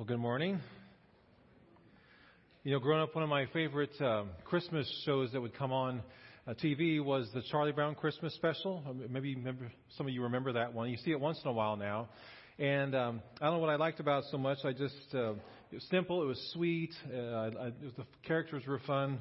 Well, 0.00 0.06
good 0.06 0.18
morning. 0.18 0.58
You 2.64 2.72
know, 2.72 2.78
growing 2.78 3.02
up, 3.02 3.14
one 3.14 3.22
of 3.22 3.28
my 3.28 3.44
favorite 3.52 3.92
uh, 4.00 4.22
Christmas 4.46 4.90
shows 5.04 5.30
that 5.32 5.42
would 5.42 5.52
come 5.58 5.72
on 5.72 6.00
uh, 6.46 6.54
TV 6.54 7.04
was 7.04 7.28
the 7.34 7.42
Charlie 7.50 7.72
Brown 7.72 7.94
Christmas 7.94 8.32
special. 8.32 8.82
Uh, 8.88 8.94
maybe 9.10 9.34
remember, 9.34 9.70
some 9.98 10.06
of 10.06 10.14
you 10.14 10.22
remember 10.22 10.54
that 10.54 10.72
one. 10.72 10.88
You 10.88 10.96
see 10.96 11.10
it 11.10 11.20
once 11.20 11.38
in 11.44 11.50
a 11.50 11.52
while 11.52 11.76
now. 11.76 12.08
And 12.58 12.94
um, 12.94 13.22
I 13.42 13.44
don't 13.44 13.56
know 13.56 13.60
what 13.60 13.68
I 13.68 13.76
liked 13.76 14.00
about 14.00 14.22
it 14.22 14.30
so 14.30 14.38
much. 14.38 14.56
I 14.64 14.72
just 14.72 14.94
uh, 15.12 15.32
it 15.32 15.74
was 15.74 15.86
simple. 15.90 16.22
It 16.22 16.26
was 16.26 16.50
sweet. 16.54 16.94
Uh, 17.12 17.18
I, 17.18 17.46
it 17.66 17.74
was, 17.84 17.92
the 17.98 18.06
characters 18.26 18.62
were 18.66 18.80
fun. 18.86 19.20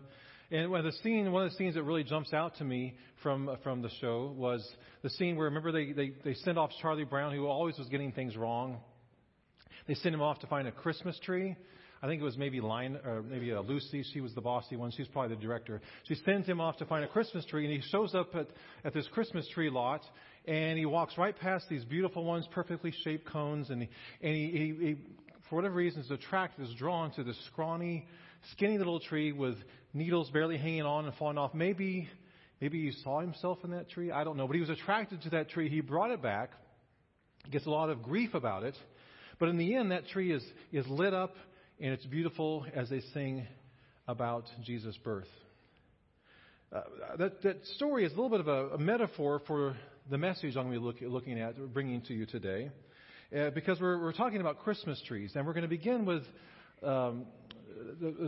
And 0.50 0.72
one 0.72 0.86
the 0.86 0.94
scene, 1.04 1.30
one 1.34 1.44
of 1.44 1.52
the 1.52 1.58
scenes 1.58 1.76
that 1.76 1.84
really 1.84 2.06
jumps 2.06 2.32
out 2.32 2.56
to 2.60 2.64
me 2.64 2.96
from 3.22 3.54
from 3.64 3.82
the 3.82 3.90
show 4.00 4.34
was 4.34 4.66
the 5.04 5.10
scene 5.10 5.36
where 5.36 5.48
remember 5.48 5.74
they 5.74 5.92
they 5.92 6.14
they 6.24 6.36
send 6.36 6.58
off 6.58 6.72
Charlie 6.82 7.04
Brown, 7.04 7.36
who 7.36 7.48
always 7.48 7.78
was 7.78 7.90
getting 7.90 8.14
things 8.14 8.38
wrong, 8.38 8.78
they 9.90 9.96
sent 9.96 10.14
him 10.14 10.22
off 10.22 10.38
to 10.38 10.48
find 10.48 10.68
a 10.68 10.72
Christmas 10.72 11.18
tree. 11.20 11.56
I 12.04 12.06
think 12.06 12.22
it 12.22 12.24
was 12.24 12.38
maybe 12.38 12.62
Linus, 12.62 13.02
or 13.04 13.24
maybe 13.24 13.52
uh, 13.52 13.62
Lucy. 13.62 14.06
She 14.14 14.22
was 14.22 14.36
the 14.36 14.42
bossy 14.42 14.76
one. 14.76 14.92
She's 14.92 15.08
probably 15.08 15.36
the 15.36 15.42
director. 15.42 15.82
She 16.04 16.14
sends 16.14 16.46
him 16.46 16.62
off 16.62 16.78
to 16.78 16.86
find 16.86 17.04
a 17.04 17.08
Christmas 17.08 17.44
tree, 17.46 17.66
and 17.66 17.74
he 17.74 17.82
shows 17.90 18.14
up 18.14 18.36
at, 18.36 18.50
at 18.86 18.94
this 18.94 19.08
Christmas 19.08 19.48
tree 19.50 19.72
lot, 19.72 20.02
and 20.46 20.78
he 20.78 20.86
walks 20.86 21.18
right 21.18 21.36
past 21.36 21.66
these 21.70 21.84
beautiful 21.86 22.24
ones, 22.24 22.48
perfectly 22.52 22.94
shaped 23.04 23.26
cones, 23.26 23.72
and 23.72 23.82
he, 23.82 23.90
and 24.22 24.36
he, 24.36 24.46
he, 24.52 24.86
he 24.86 24.98
for 25.50 25.56
whatever 25.56 25.74
reason, 25.74 26.02
is 26.02 26.12
attracted, 26.12 26.70
is 26.70 26.76
drawn 26.76 27.12
to 27.14 27.24
this 27.24 27.38
scrawny, 27.48 28.06
skinny 28.52 28.78
little 28.78 29.00
tree 29.00 29.32
with 29.32 29.56
needles 29.96 30.30
barely 30.30 30.58
hanging 30.58 30.84
on 30.84 31.06
and 31.06 31.16
falling 31.16 31.40
off. 31.40 31.56
Maybe, 31.56 32.08
maybe 32.62 32.80
he 32.80 32.92
saw 33.04 33.22
himself 33.22 33.58
in 33.64 33.72
that 33.72 33.90
tree. 33.90 34.12
I 34.12 34.24
don't 34.24 34.38
know, 34.38 34.46
but 34.46 34.54
he 34.54 34.62
was 34.62 34.70
attracted 34.70 35.24
to 35.24 35.32
that 35.32 35.50
tree. 35.50 35.68
He 35.68 35.82
brought 35.82 36.12
it 36.12 36.22
back. 36.22 36.52
He 37.46 37.50
gets 37.50 37.66
a 37.66 37.72
lot 37.72 37.90
of 37.90 38.04
grief 38.04 38.36
about 38.36 38.62
it. 38.62 38.76
But 39.40 39.50
in 39.50 39.58
the 39.58 39.76
end, 39.76 39.92
that 39.92 40.08
tree 40.08 40.32
is, 40.32 40.44
is 40.72 40.86
lit 40.88 41.14
up 41.14 41.36
and 41.80 41.94
it's 41.94 42.06
beautiful 42.06 42.66
as 42.74 42.90
they 42.90 43.02
sing 43.14 43.48
about 44.08 44.46
Jesus' 44.64 44.98
birth. 45.04 45.28
Uh, 46.72 46.82
that, 47.18 47.42
that 47.42 47.66
story 47.78 48.06
is 48.06 48.12
a 48.12 48.16
little 48.16 48.30
bit 48.30 48.42
of 48.42 48.48
a, 48.48 48.76
a, 48.76 48.78
metaphor 48.78 49.42
for 49.48 49.76
the 50.10 50.18
message 50.18 50.56
I'm 50.56 50.70
going 50.70 50.74
to 50.74 50.80
be 50.80 50.86
look, 50.86 50.98
looking 51.02 51.40
at, 51.40 51.74
bringing 51.74 52.02
to 52.02 52.14
you 52.14 52.26
today. 52.26 52.70
Uh, 53.36 53.50
because 53.52 53.80
we're, 53.80 54.00
we're 54.00 54.14
talking 54.14 54.42
about 54.42 54.60
Christmas 54.60 55.02
trees, 55.08 55.32
and 55.36 55.46
we're 55.48 55.54
going 55.54 55.64
to 55.64 55.70
begin 55.70 56.06
with 56.06 56.24
um, 56.84 57.26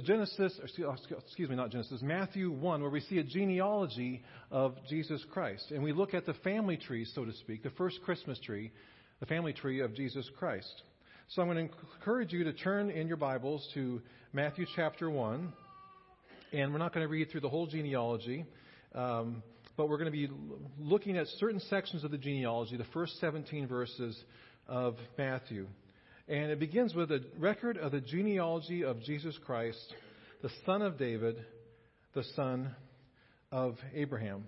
Genesis, 0.04 0.60
excuse 0.64 1.50
me, 1.50 1.56
not 1.56 1.72
Genesis, 1.72 2.02
Matthew 2.02 2.52
1, 2.52 2.82
where 2.82 2.90
we 2.90 3.02
see 3.02 3.18
a 3.18 3.24
genealogy 3.24 4.24
of 4.50 4.76
Jesus 4.90 5.24
Christ. 5.32 5.72
And 5.72 5.84
we 5.84 5.94
look 5.94 6.14
at 6.14 6.26
the 6.26 6.34
family 6.36 6.78
tree, 6.78 7.06
so 7.06 7.26
to 7.26 7.34
speak, 7.34 7.64
the 7.64 7.70
first 7.72 8.00
Christmas 8.04 8.40
tree, 8.40 8.72
the 9.20 9.26
family 9.26 9.54
tree 9.54 9.82
of 9.82 9.94
Jesus 9.94 10.30
Christ. 10.38 10.84
So 11.30 11.42
I'm 11.42 11.48
going 11.48 11.70
to 11.70 11.74
encourage 11.96 12.34
you 12.34 12.44
to 12.44 12.54
turn 12.54 12.90
in 12.90 13.08
your 13.08 13.18
Bibles 13.18 13.66
to 13.74 14.02
Matthew 14.34 14.66
chapter 14.76 15.10
1. 15.10 15.54
And 16.52 16.74
we're 16.74 16.80
not 16.80 16.94
going 16.94 17.06
to 17.06 17.12
read 17.12 17.32
through 17.32 17.40
the 17.40 17.50
whole 17.50 17.68
genealogy, 17.68 18.46
um, 18.94 19.42
but 19.78 19.88
we're 19.88 19.98
going 19.98 20.12
to 20.12 20.28
be 20.28 20.30
looking 20.78 21.18
at 21.18 21.28
certain 21.40 21.62
sections 21.62 22.04
of 22.04 22.12
the 22.12 22.18
genealogy, 22.18 22.76
the 22.76 22.84
first 22.94 23.18
17 23.22 23.68
verses 23.68 24.22
of 24.68 24.96
Matthew. 25.18 25.68
And 26.28 26.52
it 26.52 26.60
begins 26.60 26.94
with 26.94 27.10
a 27.12 27.24
record 27.40 27.78
of 27.78 27.94
the 27.94 28.02
genealogy 28.02 28.84
of 28.84 29.02
Jesus 29.02 29.38
Christ, 29.46 29.94
the 30.42 30.50
son 30.66 30.82
of 30.82 30.98
David, 30.98 31.38
the 32.14 32.24
son 32.36 32.76
of 33.54 33.78
Abraham. 33.94 34.46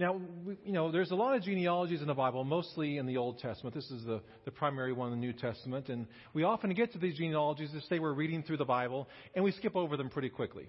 Now, 0.00 0.18
we, 0.46 0.56
you 0.64 0.72
know, 0.72 0.90
there's 0.90 1.10
a 1.10 1.14
lot 1.14 1.36
of 1.36 1.42
genealogies 1.42 2.00
in 2.00 2.06
the 2.06 2.14
Bible, 2.14 2.42
mostly 2.42 2.96
in 2.96 3.04
the 3.04 3.18
Old 3.18 3.38
Testament. 3.38 3.74
This 3.74 3.90
is 3.90 4.02
the, 4.06 4.22
the 4.46 4.50
primary 4.50 4.94
one 4.94 5.12
in 5.12 5.20
the 5.20 5.26
New 5.26 5.34
Testament. 5.34 5.90
And 5.90 6.06
we 6.32 6.42
often 6.42 6.72
get 6.72 6.94
to 6.94 6.98
these 6.98 7.18
genealogies 7.18 7.70
to 7.72 7.82
say 7.82 7.98
we're 7.98 8.14
reading 8.14 8.42
through 8.42 8.56
the 8.56 8.64
Bible, 8.64 9.10
and 9.34 9.44
we 9.44 9.52
skip 9.52 9.76
over 9.76 9.98
them 9.98 10.08
pretty 10.08 10.30
quickly. 10.30 10.68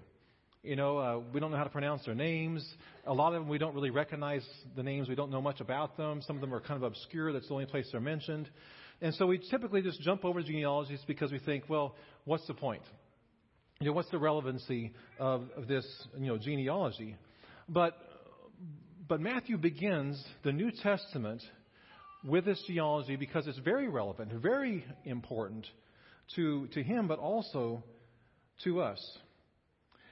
You 0.62 0.76
know, 0.76 0.98
uh, 0.98 1.20
we 1.32 1.40
don't 1.40 1.50
know 1.50 1.56
how 1.56 1.64
to 1.64 1.70
pronounce 1.70 2.04
their 2.04 2.14
names. 2.14 2.62
A 3.06 3.14
lot 3.14 3.32
of 3.32 3.40
them 3.40 3.48
we 3.48 3.56
don't 3.56 3.74
really 3.74 3.88
recognize 3.88 4.46
the 4.76 4.82
names. 4.82 5.08
We 5.08 5.14
don't 5.14 5.30
know 5.30 5.40
much 5.40 5.60
about 5.62 5.96
them. 5.96 6.20
Some 6.26 6.36
of 6.36 6.42
them 6.42 6.52
are 6.52 6.60
kind 6.60 6.76
of 6.76 6.82
obscure. 6.82 7.32
That's 7.32 7.48
the 7.48 7.54
only 7.54 7.64
place 7.64 7.88
they're 7.90 8.02
mentioned. 8.02 8.50
And 9.00 9.14
so 9.14 9.26
we 9.26 9.40
typically 9.50 9.80
just 9.80 9.98
jump 10.02 10.26
over 10.26 10.42
genealogies 10.42 11.00
because 11.06 11.32
we 11.32 11.38
think, 11.38 11.70
well, 11.70 11.96
what's 12.26 12.46
the 12.48 12.54
point? 12.54 12.82
You 13.80 13.86
know, 13.86 13.92
what's 13.94 14.10
the 14.10 14.18
relevancy 14.18 14.92
of, 15.18 15.48
of 15.56 15.68
this, 15.68 15.86
you 16.18 16.26
know, 16.26 16.36
genealogy? 16.36 17.16
But 17.66 17.96
but 19.08 19.20
Matthew 19.20 19.58
begins 19.58 20.22
the 20.44 20.52
New 20.52 20.70
Testament 20.70 21.42
with 22.24 22.44
this 22.44 22.62
genealogy 22.66 23.16
because 23.16 23.46
it's 23.46 23.58
very 23.58 23.88
relevant, 23.88 24.32
very 24.32 24.84
important 25.04 25.66
to, 26.36 26.68
to 26.68 26.82
him, 26.82 27.08
but 27.08 27.18
also 27.18 27.82
to 28.64 28.80
us. 28.80 29.18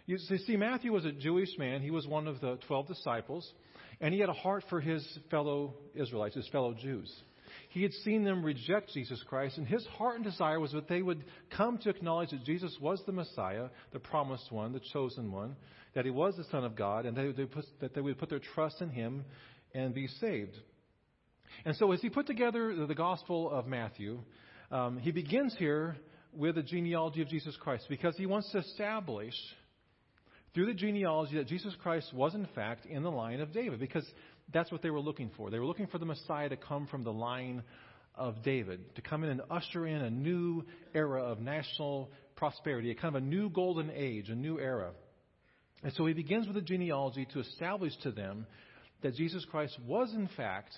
You 0.06 0.18
see, 0.18 0.56
Matthew 0.56 0.92
was 0.92 1.04
a 1.04 1.12
Jewish 1.12 1.56
man. 1.56 1.82
He 1.82 1.92
was 1.92 2.06
one 2.06 2.26
of 2.26 2.40
the 2.40 2.58
12 2.66 2.88
disciples, 2.88 3.48
and 4.00 4.12
he 4.12 4.18
had 4.18 4.28
a 4.28 4.34
heart 4.34 4.64
for 4.68 4.80
his 4.80 5.06
fellow 5.30 5.74
Israelites, 5.94 6.34
his 6.34 6.48
fellow 6.48 6.74
Jews. 6.74 7.14
He 7.70 7.82
had 7.82 7.92
seen 8.04 8.24
them 8.24 8.44
reject 8.44 8.92
Jesus 8.92 9.22
Christ, 9.28 9.56
and 9.56 9.66
his 9.66 9.86
heart 9.96 10.16
and 10.16 10.24
desire 10.24 10.58
was 10.58 10.72
that 10.72 10.88
they 10.88 11.02
would 11.02 11.24
come 11.56 11.78
to 11.78 11.88
acknowledge 11.88 12.30
that 12.30 12.44
Jesus 12.44 12.76
was 12.80 13.00
the 13.06 13.12
Messiah, 13.12 13.68
the 13.92 14.00
promised 14.00 14.50
one, 14.50 14.72
the 14.72 14.80
chosen 14.92 15.30
one, 15.30 15.54
that 15.94 16.04
he 16.04 16.10
was 16.10 16.36
the 16.36 16.44
Son 16.50 16.64
of 16.64 16.74
God, 16.74 17.06
and 17.06 17.16
that 17.16 17.94
they 17.94 18.00
would 18.00 18.18
put 18.18 18.28
their 18.28 18.40
trust 18.54 18.80
in 18.80 18.90
him 18.90 19.24
and 19.72 19.94
be 19.94 20.08
saved. 20.08 20.56
And 21.64 21.76
so, 21.76 21.92
as 21.92 22.00
he 22.00 22.10
put 22.10 22.26
together 22.26 22.86
the 22.86 22.94
Gospel 22.94 23.48
of 23.48 23.68
Matthew, 23.68 24.18
um, 24.72 24.98
he 24.98 25.12
begins 25.12 25.54
here 25.56 25.96
with 26.32 26.56
the 26.56 26.62
genealogy 26.62 27.22
of 27.22 27.28
Jesus 27.28 27.56
Christ 27.60 27.86
because 27.88 28.16
he 28.16 28.26
wants 28.26 28.50
to 28.50 28.58
establish 28.58 29.34
through 30.54 30.66
the 30.66 30.74
genealogy 30.74 31.36
that 31.36 31.46
Jesus 31.46 31.74
Christ 31.80 32.12
was, 32.12 32.34
in 32.34 32.46
fact, 32.54 32.86
in 32.86 33.02
the 33.04 33.10
line 33.10 33.40
of 33.40 33.52
David 33.52 33.78
because 33.78 34.06
that's 34.52 34.70
what 34.72 34.82
they 34.82 34.90
were 34.90 35.00
looking 35.00 35.30
for. 35.36 35.50
They 35.50 35.58
were 35.58 35.66
looking 35.66 35.86
for 35.86 35.98
the 35.98 36.06
Messiah 36.06 36.48
to 36.48 36.56
come 36.56 36.86
from 36.86 37.04
the 37.04 37.12
line 37.12 37.62
of 38.14 38.42
David, 38.42 38.94
to 38.96 39.02
come 39.02 39.24
in 39.24 39.30
and 39.30 39.42
usher 39.50 39.86
in 39.86 40.02
a 40.02 40.10
new 40.10 40.64
era 40.94 41.22
of 41.22 41.40
national 41.40 42.10
prosperity, 42.36 42.90
a 42.90 42.94
kind 42.94 43.14
of 43.14 43.22
a 43.22 43.26
new 43.26 43.48
golden 43.50 43.90
age, 43.94 44.28
a 44.28 44.34
new 44.34 44.58
era. 44.58 44.90
And 45.82 45.92
so 45.94 46.06
he 46.06 46.12
begins 46.12 46.46
with 46.46 46.56
a 46.56 46.62
genealogy 46.62 47.26
to 47.32 47.40
establish 47.40 47.92
to 48.02 48.10
them 48.10 48.46
that 49.02 49.14
Jesus 49.14 49.44
Christ 49.50 49.78
was, 49.86 50.12
in 50.12 50.28
fact, 50.36 50.74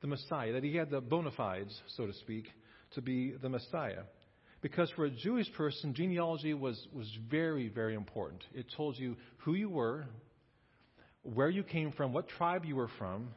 the 0.00 0.06
Messiah, 0.06 0.52
that 0.52 0.64
he 0.64 0.76
had 0.76 0.90
the 0.90 1.00
bona 1.00 1.30
fides, 1.30 1.78
so 1.96 2.06
to 2.06 2.12
speak, 2.14 2.46
to 2.94 3.02
be 3.02 3.34
the 3.40 3.48
Messiah. 3.48 4.02
Because 4.62 4.90
for 4.92 5.04
a 5.04 5.10
Jewish 5.10 5.52
person, 5.54 5.92
genealogy 5.92 6.54
was, 6.54 6.86
was 6.92 7.10
very, 7.30 7.68
very 7.68 7.94
important. 7.94 8.42
It 8.54 8.66
told 8.76 8.96
you 8.96 9.16
who 9.38 9.54
you 9.54 9.68
were, 9.68 10.06
where 11.22 11.48
you 11.48 11.62
came 11.62 11.92
from, 11.92 12.12
what 12.12 12.28
tribe 12.28 12.64
you 12.64 12.76
were 12.76 12.90
from, 12.98 13.28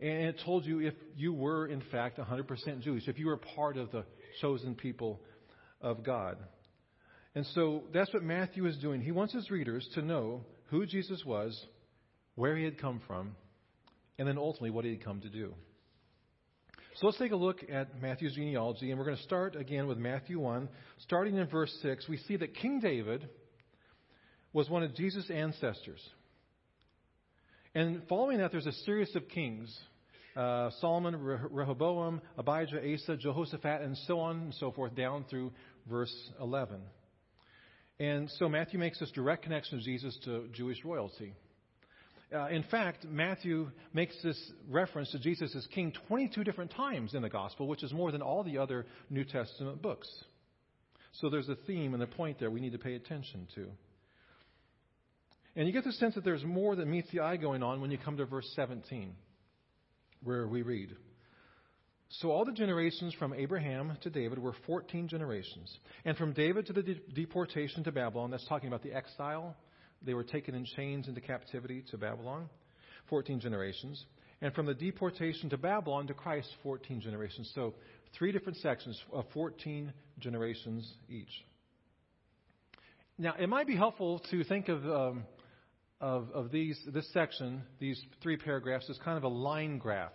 and 0.00 0.28
it 0.28 0.40
told 0.44 0.64
you 0.64 0.80
if 0.80 0.94
you 1.16 1.32
were, 1.32 1.66
in 1.66 1.82
fact, 1.92 2.18
100% 2.18 2.80
Jewish, 2.80 3.06
if 3.06 3.18
you 3.18 3.26
were 3.26 3.36
part 3.36 3.76
of 3.76 3.92
the 3.92 4.04
chosen 4.40 4.74
people 4.74 5.20
of 5.80 6.04
God. 6.04 6.38
And 7.34 7.46
so 7.54 7.84
that's 7.94 8.12
what 8.12 8.22
Matthew 8.22 8.66
is 8.66 8.76
doing. 8.78 9.00
He 9.00 9.12
wants 9.12 9.32
his 9.32 9.50
readers 9.50 9.88
to 9.94 10.02
know 10.02 10.42
who 10.70 10.86
Jesus 10.86 11.24
was, 11.24 11.66
where 12.34 12.56
he 12.56 12.64
had 12.64 12.78
come 12.78 13.00
from, 13.06 13.36
and 14.18 14.26
then 14.26 14.38
ultimately 14.38 14.70
what 14.70 14.84
he 14.84 14.90
had 14.90 15.04
come 15.04 15.20
to 15.20 15.28
do. 15.28 15.54
So 16.96 17.06
let's 17.06 17.18
take 17.18 17.32
a 17.32 17.36
look 17.36 17.60
at 17.70 18.02
Matthew's 18.02 18.34
genealogy, 18.34 18.90
and 18.90 18.98
we're 18.98 19.06
going 19.06 19.16
to 19.16 19.22
start 19.22 19.56
again 19.56 19.86
with 19.86 19.98
Matthew 19.98 20.38
1. 20.38 20.68
Starting 20.98 21.36
in 21.36 21.46
verse 21.46 21.72
6, 21.80 22.08
we 22.08 22.18
see 22.18 22.36
that 22.36 22.54
King 22.54 22.80
David 22.80 23.28
was 24.52 24.68
one 24.68 24.82
of 24.82 24.94
Jesus' 24.94 25.30
ancestors. 25.30 26.00
And 27.74 28.02
following 28.06 28.38
that, 28.38 28.52
there's 28.52 28.66
a 28.66 28.72
series 28.72 29.14
of 29.16 29.28
kings 29.28 29.74
uh, 30.36 30.70
Solomon, 30.80 31.16
Rehoboam, 31.20 32.20
Abijah, 32.38 32.80
Asa, 32.94 33.16
Jehoshaphat, 33.16 33.82
and 33.82 33.96
so 34.06 34.18
on 34.20 34.36
and 34.36 34.54
so 34.54 34.72
forth, 34.72 34.94
down 34.94 35.24
through 35.28 35.52
verse 35.88 36.14
11. 36.40 36.80
And 38.00 38.30
so 38.38 38.48
Matthew 38.48 38.78
makes 38.78 38.98
this 38.98 39.10
direct 39.10 39.42
connection 39.42 39.78
of 39.78 39.84
Jesus 39.84 40.18
to 40.24 40.48
Jewish 40.52 40.84
royalty. 40.84 41.34
Uh, 42.34 42.48
in 42.48 42.62
fact, 42.64 43.04
Matthew 43.04 43.70
makes 43.92 44.16
this 44.22 44.38
reference 44.70 45.10
to 45.12 45.18
Jesus 45.18 45.54
as 45.54 45.66
king 45.66 45.92
22 46.08 46.44
different 46.44 46.70
times 46.70 47.12
in 47.14 47.20
the 47.20 47.28
gospel, 47.28 47.66
which 47.66 47.82
is 47.82 47.92
more 47.92 48.10
than 48.10 48.22
all 48.22 48.42
the 48.42 48.56
other 48.56 48.86
New 49.10 49.24
Testament 49.24 49.82
books. 49.82 50.08
So 51.20 51.28
there's 51.28 51.50
a 51.50 51.56
theme 51.66 51.92
and 51.92 52.02
a 52.02 52.06
point 52.06 52.38
there 52.40 52.50
we 52.50 52.60
need 52.60 52.72
to 52.72 52.78
pay 52.78 52.94
attention 52.94 53.48
to. 53.54 53.66
And 55.54 55.66
you 55.66 55.72
get 55.72 55.84
the 55.84 55.92
sense 55.92 56.14
that 56.14 56.24
there's 56.24 56.44
more 56.44 56.76
than 56.76 56.90
meets 56.90 57.10
the 57.10 57.20
eye 57.20 57.36
going 57.36 57.62
on 57.62 57.80
when 57.80 57.90
you 57.90 57.98
come 57.98 58.16
to 58.16 58.24
verse 58.24 58.50
17, 58.56 59.14
where 60.22 60.46
we 60.46 60.62
read 60.62 60.96
So 62.08 62.30
all 62.30 62.44
the 62.44 62.52
generations 62.52 63.14
from 63.18 63.34
Abraham 63.34 63.96
to 64.02 64.10
David 64.10 64.38
were 64.38 64.54
14 64.66 65.08
generations. 65.08 65.70
And 66.04 66.16
from 66.16 66.32
David 66.32 66.66
to 66.66 66.72
the 66.72 66.82
de- 66.82 67.00
deportation 67.14 67.84
to 67.84 67.92
Babylon, 67.92 68.30
that's 68.30 68.46
talking 68.48 68.68
about 68.68 68.82
the 68.82 68.94
exile, 68.94 69.54
they 70.04 70.14
were 70.14 70.24
taken 70.24 70.54
in 70.54 70.64
chains 70.64 71.06
into 71.06 71.20
captivity 71.20 71.84
to 71.90 71.98
Babylon, 71.98 72.48
14 73.10 73.40
generations. 73.40 74.04
And 74.40 74.54
from 74.54 74.66
the 74.66 74.74
deportation 74.74 75.50
to 75.50 75.58
Babylon 75.58 76.06
to 76.08 76.14
Christ, 76.14 76.48
14 76.62 77.00
generations. 77.00 77.50
So 77.54 77.74
three 78.18 78.32
different 78.32 78.58
sections 78.58 79.00
of 79.12 79.24
14 79.32 79.92
generations 80.18 80.90
each. 81.08 81.44
Now, 83.18 83.34
it 83.38 83.48
might 83.48 83.66
be 83.66 83.76
helpful 83.76 84.20
to 84.30 84.42
think 84.44 84.68
of, 84.68 84.84
um, 84.84 85.24
of, 86.02 86.28
of 86.34 86.50
these, 86.50 86.78
this 86.92 87.10
section, 87.12 87.62
these 87.78 87.98
three 88.22 88.36
paragraphs, 88.36 88.90
as 88.90 88.98
kind 88.98 89.16
of 89.16 89.22
a 89.22 89.28
line 89.28 89.78
graph. 89.78 90.10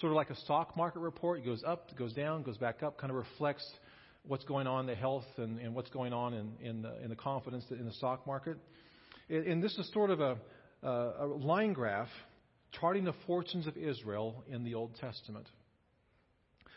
Sort 0.00 0.12
of 0.12 0.16
like 0.16 0.30
a 0.30 0.36
stock 0.36 0.76
market 0.76 1.00
report. 1.00 1.40
It 1.40 1.44
goes 1.44 1.62
up, 1.66 1.88
it 1.90 1.98
goes 1.98 2.14
down, 2.14 2.44
goes 2.44 2.56
back 2.56 2.82
up, 2.82 2.96
kind 2.96 3.10
of 3.10 3.16
reflects 3.16 3.68
what's 4.26 4.44
going 4.44 4.68
on 4.68 4.80
in 4.80 4.86
the 4.86 4.94
health 4.94 5.26
and, 5.36 5.58
and 5.58 5.74
what's 5.74 5.90
going 5.90 6.12
on 6.12 6.32
in, 6.32 6.52
in, 6.60 6.82
the, 6.82 7.02
in 7.02 7.10
the 7.10 7.16
confidence 7.16 7.64
in 7.70 7.84
the 7.84 7.92
stock 7.92 8.26
market. 8.26 8.56
And 9.28 9.62
this 9.62 9.76
is 9.78 9.90
sort 9.92 10.10
of 10.10 10.20
a, 10.20 10.36
a 10.82 11.26
line 11.26 11.72
graph 11.72 12.08
charting 12.80 13.04
the 13.04 13.14
fortunes 13.26 13.66
of 13.66 13.76
Israel 13.76 14.44
in 14.48 14.64
the 14.64 14.74
Old 14.74 14.94
Testament. 15.00 15.46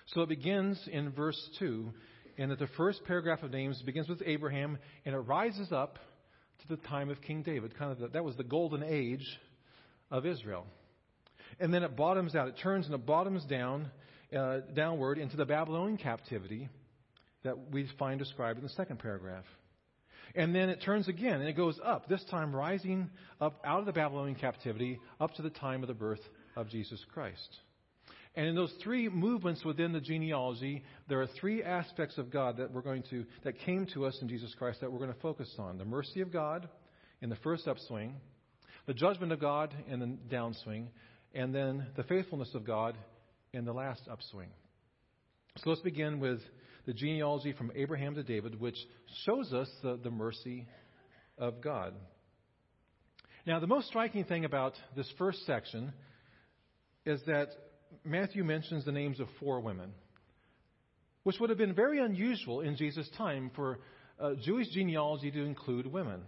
So 0.08 0.22
it 0.22 0.30
begins 0.30 0.81
in 0.92 1.12
verse 1.12 1.40
2, 1.60 1.92
and 2.38 2.52
that 2.52 2.60
the 2.60 2.69
first 2.78 3.04
paragraph 3.06 3.44
of 3.44 3.52
names 3.52 3.81
begins 3.84 4.08
with 4.08 4.22
Abraham, 4.25 4.78
and 5.06 5.14
it 5.14 5.19
rises 5.19 5.72
up 5.72 6.00
to 6.62 6.68
the 6.68 6.77
time 6.88 7.09
of 7.09 7.21
King 7.21 7.44
David. 7.44 7.77
Kind 7.77 7.92
of 7.92 8.00
the, 8.00 8.07
that 8.09 8.24
was 8.24 8.36
the 8.36 8.44
golden 8.44 8.83
age 8.83 9.25
of 10.12 10.25
Israel. 10.25 10.65
And 11.59 11.74
then 11.74 11.83
it 11.83 11.95
bottoms 11.95 12.36
out. 12.36 12.48
It 12.48 12.56
turns 12.62 12.86
and 12.86 12.95
it 12.95 13.06
bottoms 13.06 13.44
down, 13.45 13.92
uh, 14.38 14.59
downward 14.74 15.18
into 15.18 15.38
the 15.38 15.45
Babylonian 15.45 15.98
captivity 15.98 16.69
that 17.44 17.71
we 17.71 17.89
find 17.98 18.19
described 18.19 18.59
in 18.59 18.63
the 18.63 18.74
second 18.74 19.00
paragraph. 19.00 19.45
And 20.36 20.54
then 20.54 20.69
it 20.69 20.81
turns 20.83 21.07
again 21.07 21.39
and 21.39 21.48
it 21.48 21.56
goes 21.56 21.80
up, 21.83 22.09
this 22.09 22.24
time 22.25 22.56
rising 22.56 23.09
up 23.39 23.62
out 23.65 23.80
of 23.80 23.86
the 23.86 23.94
Babylonian 23.94 24.36
captivity 24.36 25.00
up 25.19 25.33
to 25.36 25.42
the 25.42 25.50
time 25.50 25.81
of 25.81 25.88
the 25.88 25.94
birth 25.94 26.21
of 26.56 26.69
Jesus 26.69 27.04
Christ. 27.13 27.57
And 28.38 28.45
in 28.45 28.54
those 28.54 28.72
three 28.84 29.10
movements 29.10 29.66
within 29.66 29.94
the 29.94 30.00
genealogy, 30.00 30.84
there 31.10 31.19
are 31.19 31.28
three 31.42 31.63
aspects 31.63 32.19
of 32.19 32.30
God 32.30 32.57
that 32.57 32.72
we're 32.72 32.84
going 32.84 33.01
to 33.10 33.25
that 33.44 33.57
came 33.62 33.88
to 33.95 34.06
us 34.06 34.16
in 34.22 34.30
Jesus 34.30 34.54
Christ 34.60 34.80
that 34.81 34.92
we're 34.92 35.00
going 35.00 35.12
to 35.13 35.19
focus 35.22 35.51
on. 35.57 35.80
The 35.80 35.86
mercy 35.86 36.22
of 36.22 36.31
God 36.31 36.69
in 37.19 37.31
the 37.31 37.36
first 37.38 37.68
upswing, 37.68 38.13
the 38.86 38.94
judgment 38.94 39.31
of 39.31 39.39
God 39.39 39.74
in 39.89 40.00
the 40.00 40.18
downswing, 40.31 40.89
and 41.34 41.54
then 41.54 41.88
the 41.95 42.04
faithfulness 42.04 42.54
of 42.54 42.63
God 42.63 42.95
in 43.54 43.66
the 43.66 43.74
last 43.74 44.04
upswing. 44.07 44.50
So 45.63 45.72
let's 45.72 45.81
begin 45.81 46.19
with 46.19 46.40
the 46.86 46.94
genealogy 46.94 47.54
from 47.54 47.72
Abraham 47.74 48.13
to 48.13 48.24
David, 48.24 48.62
which 48.62 48.78
shows 49.25 49.51
us 49.51 49.68
the, 49.81 50.00
the 50.04 50.12
mercy 50.12 50.68
of 51.40 51.60
God. 51.60 51.95
Now, 53.48 53.60
the 53.60 53.66
most 53.66 53.88
striking 53.88 54.25
thing 54.25 54.45
about 54.45 54.74
this 54.95 55.12
first 55.18 55.44
section 55.48 55.92
is 57.04 57.19
that 57.25 57.48
Matthew 58.04 58.44
mentions 58.44 58.86
the 58.86 58.92
names 58.92 59.20
of 59.20 59.28
four 59.40 59.60
women, 59.60 59.92
which 61.24 61.40
would 61.40 61.50
have 61.50 61.58
been 61.58 61.74
very 61.74 62.00
unusual 62.00 62.62
in 62.62 62.76
Jesus' 62.76 63.10
time 63.18 63.52
for 63.56 63.80
uh, 64.20 64.34
Jewish 64.44 64.70
genealogy 64.70 65.32
to 65.32 65.44
include 65.44 65.88
women. 65.88 66.22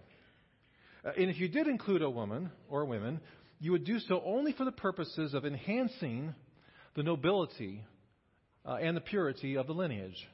Uh, 1.04 1.12
and 1.18 1.30
if 1.30 1.40
you 1.40 1.48
did 1.48 1.68
include 1.68 2.02
a 2.02 2.10
woman 2.10 2.52
or 2.70 2.86
women, 2.86 3.20
you 3.60 3.72
would 3.72 3.86
do 3.86 4.00
so 4.00 4.22
only 4.26 4.54
for 4.54 4.66
the 4.66 4.72
purposes 4.72 5.34
of 5.34 5.46
enhancing 5.46 6.34
the 6.96 7.04
nobility 7.04 7.84
uh, 8.66 8.76
and 8.76 8.96
the 8.96 9.02
purity 9.02 9.58
of 9.58 9.68
the 9.68 9.74
lineage. 9.74 10.28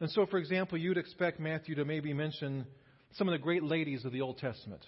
And 0.00 0.10
so, 0.10 0.26
for 0.26 0.38
example, 0.38 0.78
you'd 0.78 0.98
expect 0.98 1.40
Matthew 1.40 1.74
to 1.76 1.84
maybe 1.84 2.12
mention 2.12 2.66
some 3.12 3.28
of 3.28 3.32
the 3.32 3.38
great 3.38 3.62
ladies 3.62 4.04
of 4.04 4.12
the 4.12 4.20
Old 4.20 4.38
Testament 4.38 4.82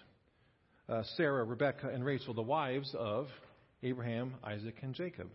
uh, 0.88 1.02
Sarah, 1.16 1.44
Rebecca, 1.44 1.88
and 1.88 2.04
Rachel, 2.04 2.32
the 2.32 2.42
wives 2.42 2.94
of 2.98 3.26
Abraham, 3.82 4.34
Isaac, 4.42 4.76
and 4.82 4.94
Jacob. 4.94 5.28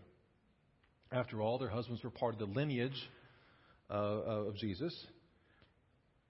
After 1.12 1.40
all, 1.40 1.58
their 1.58 1.68
husbands 1.68 2.02
were 2.02 2.10
part 2.10 2.34
of 2.34 2.40
the 2.40 2.46
lineage 2.46 3.10
uh, 3.90 3.94
of 3.94 4.56
Jesus. 4.56 4.94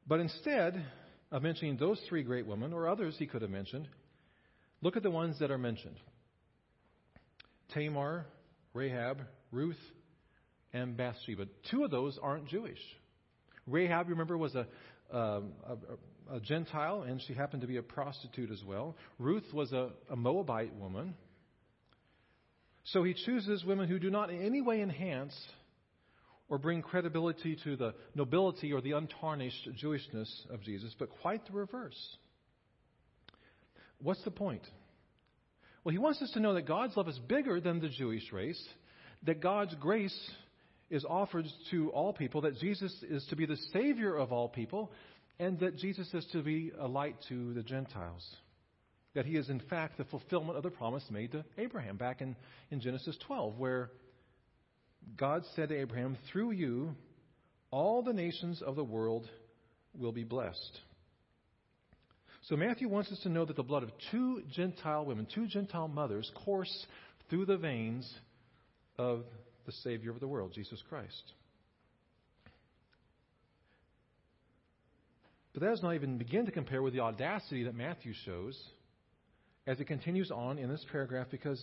But 0.06 0.20
instead 0.20 0.84
of 1.32 1.42
mentioning 1.42 1.76
those 1.76 2.00
three 2.08 2.22
great 2.22 2.46
women, 2.46 2.72
or 2.72 2.88
others 2.88 3.16
he 3.18 3.26
could 3.26 3.42
have 3.42 3.50
mentioned, 3.50 3.88
look 4.82 4.96
at 4.96 5.02
the 5.02 5.10
ones 5.10 5.38
that 5.40 5.50
are 5.50 5.58
mentioned 5.58 5.96
Tamar, 7.72 8.26
Rahab, 8.74 9.22
Ruth, 9.50 9.80
and 10.72 10.96
Bathsheba. 10.96 11.46
Two 11.70 11.84
of 11.84 11.90
those 11.90 12.18
aren't 12.22 12.48
Jewish. 12.48 12.78
Rahab, 13.66 14.06
you 14.06 14.10
remember, 14.10 14.36
was 14.36 14.54
a, 14.54 14.66
um, 15.16 15.52
a, 15.66 16.36
a, 16.36 16.40
Gentile, 16.40 17.02
and 17.02 17.22
she 17.26 17.34
happened 17.34 17.62
to 17.62 17.68
be 17.68 17.78
a 17.78 17.82
prostitute 17.82 18.50
as 18.50 18.62
well. 18.64 18.96
Ruth 19.18 19.44
was 19.52 19.72
a, 19.72 19.90
a 20.10 20.16
Moabite 20.16 20.74
woman. 20.74 21.14
So 22.84 23.02
he 23.02 23.14
chooses 23.14 23.64
women 23.64 23.88
who 23.88 23.98
do 23.98 24.10
not 24.10 24.30
in 24.30 24.42
any 24.42 24.60
way 24.60 24.82
enhance 24.82 25.34
or 26.48 26.58
bring 26.58 26.82
credibility 26.82 27.56
to 27.64 27.76
the 27.76 27.94
nobility 28.14 28.72
or 28.72 28.80
the 28.80 28.92
untarnished 28.92 29.68
Jewishness 29.82 30.28
of 30.50 30.62
Jesus, 30.62 30.94
but 30.98 31.08
quite 31.22 31.46
the 31.46 31.52
reverse. 31.52 32.16
What's 34.02 34.22
the 34.24 34.30
point? 34.30 34.62
Well, 35.82 35.92
he 35.92 35.98
wants 35.98 36.20
us 36.20 36.30
to 36.32 36.40
know 36.40 36.54
that 36.54 36.66
God's 36.66 36.96
love 36.96 37.08
is 37.08 37.18
bigger 37.18 37.60
than 37.60 37.80
the 37.80 37.88
Jewish 37.88 38.30
race, 38.32 38.62
that 39.22 39.40
God's 39.40 39.74
grace 39.76 40.30
is 40.90 41.04
offered 41.08 41.46
to 41.70 41.90
all 41.90 42.12
people, 42.12 42.42
that 42.42 42.58
Jesus 42.58 42.94
is 43.08 43.24
to 43.30 43.36
be 43.36 43.46
the 43.46 43.56
Savior 43.72 44.14
of 44.14 44.30
all 44.30 44.48
people, 44.48 44.92
and 45.38 45.58
that 45.60 45.78
Jesus 45.78 46.12
is 46.12 46.26
to 46.32 46.42
be 46.42 46.72
a 46.78 46.86
light 46.86 47.16
to 47.28 47.54
the 47.54 47.62
Gentiles 47.62 48.24
that 49.14 49.26
he 49.26 49.36
is, 49.36 49.48
in 49.48 49.60
fact, 49.60 49.96
the 49.96 50.04
fulfillment 50.04 50.56
of 50.56 50.62
the 50.62 50.70
promise 50.70 51.04
made 51.10 51.32
to 51.32 51.44
Abraham 51.56 51.96
back 51.96 52.20
in, 52.20 52.36
in 52.70 52.80
Genesis 52.80 53.16
12, 53.26 53.58
where 53.58 53.90
God 55.16 55.42
said 55.54 55.68
to 55.68 55.80
Abraham, 55.80 56.16
Through 56.32 56.52
you, 56.52 56.94
all 57.70 58.02
the 58.02 58.12
nations 58.12 58.60
of 58.62 58.76
the 58.76 58.84
world 58.84 59.28
will 59.98 60.12
be 60.12 60.24
blessed. 60.24 60.80
So 62.42 62.56
Matthew 62.56 62.88
wants 62.88 63.10
us 63.10 63.20
to 63.20 63.28
know 63.28 63.44
that 63.44 63.56
the 63.56 63.62
blood 63.62 63.84
of 63.84 63.90
two 64.10 64.42
Gentile 64.52 65.06
women, 65.06 65.26
two 65.32 65.46
Gentile 65.46 65.88
mothers, 65.88 66.30
course 66.44 66.86
through 67.30 67.46
the 67.46 67.56
veins 67.56 68.12
of 68.98 69.24
the 69.64 69.72
Savior 69.72 70.10
of 70.10 70.20
the 70.20 70.28
world, 70.28 70.52
Jesus 70.54 70.82
Christ. 70.88 71.32
But 75.54 75.62
that 75.62 75.70
does 75.70 75.82
not 75.82 75.94
even 75.94 76.18
begin 76.18 76.46
to 76.46 76.52
compare 76.52 76.82
with 76.82 76.92
the 76.92 77.00
audacity 77.00 77.62
that 77.62 77.74
Matthew 77.74 78.12
shows 78.24 78.60
as 79.66 79.80
it 79.80 79.86
continues 79.86 80.30
on 80.30 80.58
in 80.58 80.68
this 80.68 80.84
paragraph 80.92 81.28
because 81.30 81.62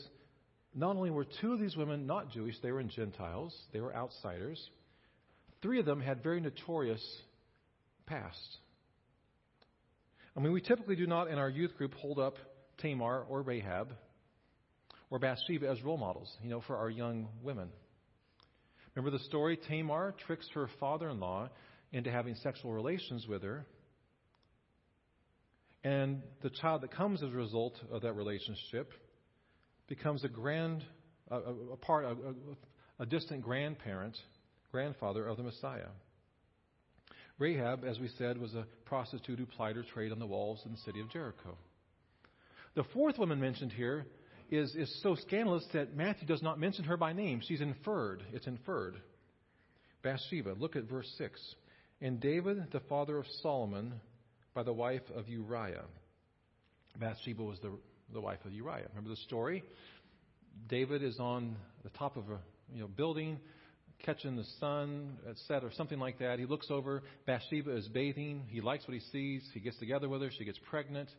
not 0.73 0.95
only 0.95 1.09
were 1.09 1.25
two 1.41 1.53
of 1.53 1.59
these 1.59 1.75
women 1.75 2.07
not 2.07 2.31
Jewish, 2.31 2.55
they 2.63 2.71
were 2.71 2.81
Gentiles, 2.83 3.55
they 3.73 3.79
were 3.79 3.95
outsiders. 3.95 4.59
Three 5.61 5.79
of 5.79 5.85
them 5.85 6.01
had 6.01 6.23
very 6.23 6.39
notorious 6.39 7.03
pasts. 8.05 8.57
I 10.35 10.39
mean, 10.39 10.53
we 10.53 10.61
typically 10.61 10.95
do 10.95 11.05
not 11.05 11.27
in 11.29 11.37
our 11.37 11.49
youth 11.49 11.75
group 11.77 11.93
hold 11.95 12.17
up 12.17 12.35
Tamar 12.77 13.25
or 13.29 13.41
Rahab 13.41 13.93
or 15.09 15.19
Bathsheba 15.19 15.69
as 15.69 15.81
role 15.83 15.97
models, 15.97 16.31
you 16.41 16.49
know, 16.49 16.61
for 16.61 16.77
our 16.77 16.89
young 16.89 17.27
women. 17.43 17.69
Remember 18.95 19.15
the 19.15 19.23
story? 19.25 19.59
Tamar 19.67 20.15
tricks 20.25 20.47
her 20.53 20.69
father 20.79 21.09
in 21.09 21.19
law 21.19 21.49
into 21.91 22.11
having 22.11 22.35
sexual 22.35 22.71
relations 22.71 23.27
with 23.27 23.43
her 23.43 23.65
and 25.83 26.21
the 26.41 26.49
child 26.49 26.81
that 26.81 26.91
comes 26.91 27.23
as 27.23 27.29
a 27.29 27.35
result 27.35 27.79
of 27.91 28.01
that 28.03 28.13
relationship 28.13 28.93
becomes 29.87 30.23
a 30.23 30.27
grand, 30.29 30.83
a, 31.29 31.37
a 31.37 31.77
part, 31.77 32.05
a, 32.05 32.15
a 32.99 33.05
distant 33.05 33.41
grandparent, 33.41 34.17
grandfather 34.71 35.25
of 35.25 35.37
the 35.37 35.43
Messiah. 35.43 35.89
Rahab, 37.39 37.83
as 37.83 37.99
we 37.99 38.07
said, 38.19 38.37
was 38.37 38.53
a 38.53 38.67
prostitute 38.85 39.39
who 39.39 39.47
plied 39.47 39.75
her 39.75 39.83
trade 39.83 40.11
on 40.11 40.19
the 40.19 40.27
walls 40.27 40.61
in 40.65 40.71
the 40.71 40.77
city 40.77 41.01
of 41.01 41.09
Jericho. 41.09 41.57
The 42.75 42.83
fourth 42.93 43.17
woman 43.17 43.39
mentioned 43.39 43.71
here 43.71 44.05
is, 44.51 44.75
is 44.75 45.01
so 45.01 45.15
scandalous 45.15 45.65
that 45.73 45.95
Matthew 45.95 46.27
does 46.27 46.43
not 46.43 46.59
mention 46.59 46.85
her 46.85 46.97
by 46.97 47.13
name. 47.13 47.41
She's 47.45 47.61
inferred. 47.61 48.21
It's 48.31 48.47
inferred. 48.47 48.95
Bathsheba. 50.03 50.55
Look 50.57 50.75
at 50.75 50.83
verse 50.83 51.11
6. 51.17 51.39
And 52.01 52.19
David, 52.19 52.67
the 52.71 52.79
father 52.81 53.17
of 53.17 53.25
Solomon, 53.41 53.93
by 54.53 54.63
the 54.63 54.73
wife 54.73 55.01
of 55.15 55.27
Uriah. 55.29 55.85
Bathsheba 56.99 57.43
was 57.43 57.59
the, 57.59 57.71
the 58.13 58.21
wife 58.21 58.39
of 58.45 58.53
Uriah. 58.53 58.87
Remember 58.89 59.09
the 59.09 59.21
story? 59.27 59.63
David 60.67 61.03
is 61.03 61.19
on 61.19 61.55
the 61.83 61.89
top 61.89 62.17
of 62.17 62.29
a 62.29 62.39
you 62.73 62.81
know, 62.81 62.87
building, 62.87 63.39
catching 64.05 64.35
the 64.35 64.45
sun, 64.59 65.17
etc., 65.29 65.69
or 65.69 65.71
something 65.73 65.99
like 65.99 66.19
that. 66.19 66.39
He 66.39 66.45
looks 66.45 66.67
over. 66.69 67.03
Bathsheba 67.25 67.75
is 67.75 67.87
bathing. 67.87 68.43
He 68.49 68.61
likes 68.61 68.87
what 68.87 68.93
he 68.93 69.01
sees. 69.11 69.47
He 69.53 69.59
gets 69.59 69.77
together 69.77 70.09
with 70.09 70.21
her. 70.21 70.29
She 70.37 70.45
gets 70.45 70.59
pregnant. 70.69 71.09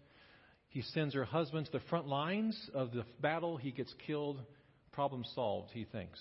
He 0.68 0.82
sends 0.82 1.14
her 1.14 1.24
husband 1.24 1.66
to 1.66 1.72
the 1.72 1.84
front 1.90 2.08
lines 2.08 2.58
of 2.74 2.92
the 2.92 3.04
battle. 3.20 3.56
He 3.56 3.70
gets 3.70 3.94
killed. 4.06 4.40
Problem 4.92 5.24
solved, 5.34 5.70
he 5.72 5.84
thinks. 5.84 6.18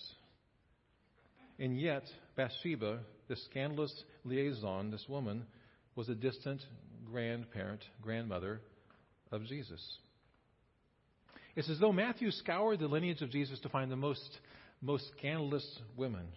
And 1.60 1.80
yet, 1.80 2.04
Bathsheba, 2.36 3.00
this 3.28 3.44
scandalous 3.46 3.94
liaison, 4.24 4.92
this 4.92 5.06
woman, 5.08 5.46
was 5.96 6.10
a 6.10 6.16
distant 6.16 6.62
grandparent, 7.12 7.84
grandmother 8.02 8.62
of 9.32 9.46
Jesus. 9.46 9.82
It's 11.56 11.70
as 11.70 11.80
though 11.80 11.92
Matthew 11.92 12.32
scoured 12.32 12.80
the 12.80 12.88
lineage 12.88 13.22
of 13.22 13.30
Jesus 13.30 13.60
to 13.62 13.70
find 13.70 13.92
the 13.92 13.98
most, 13.98 14.40
most 14.82 15.06
scandalous 15.18 15.66
women 15.98 16.28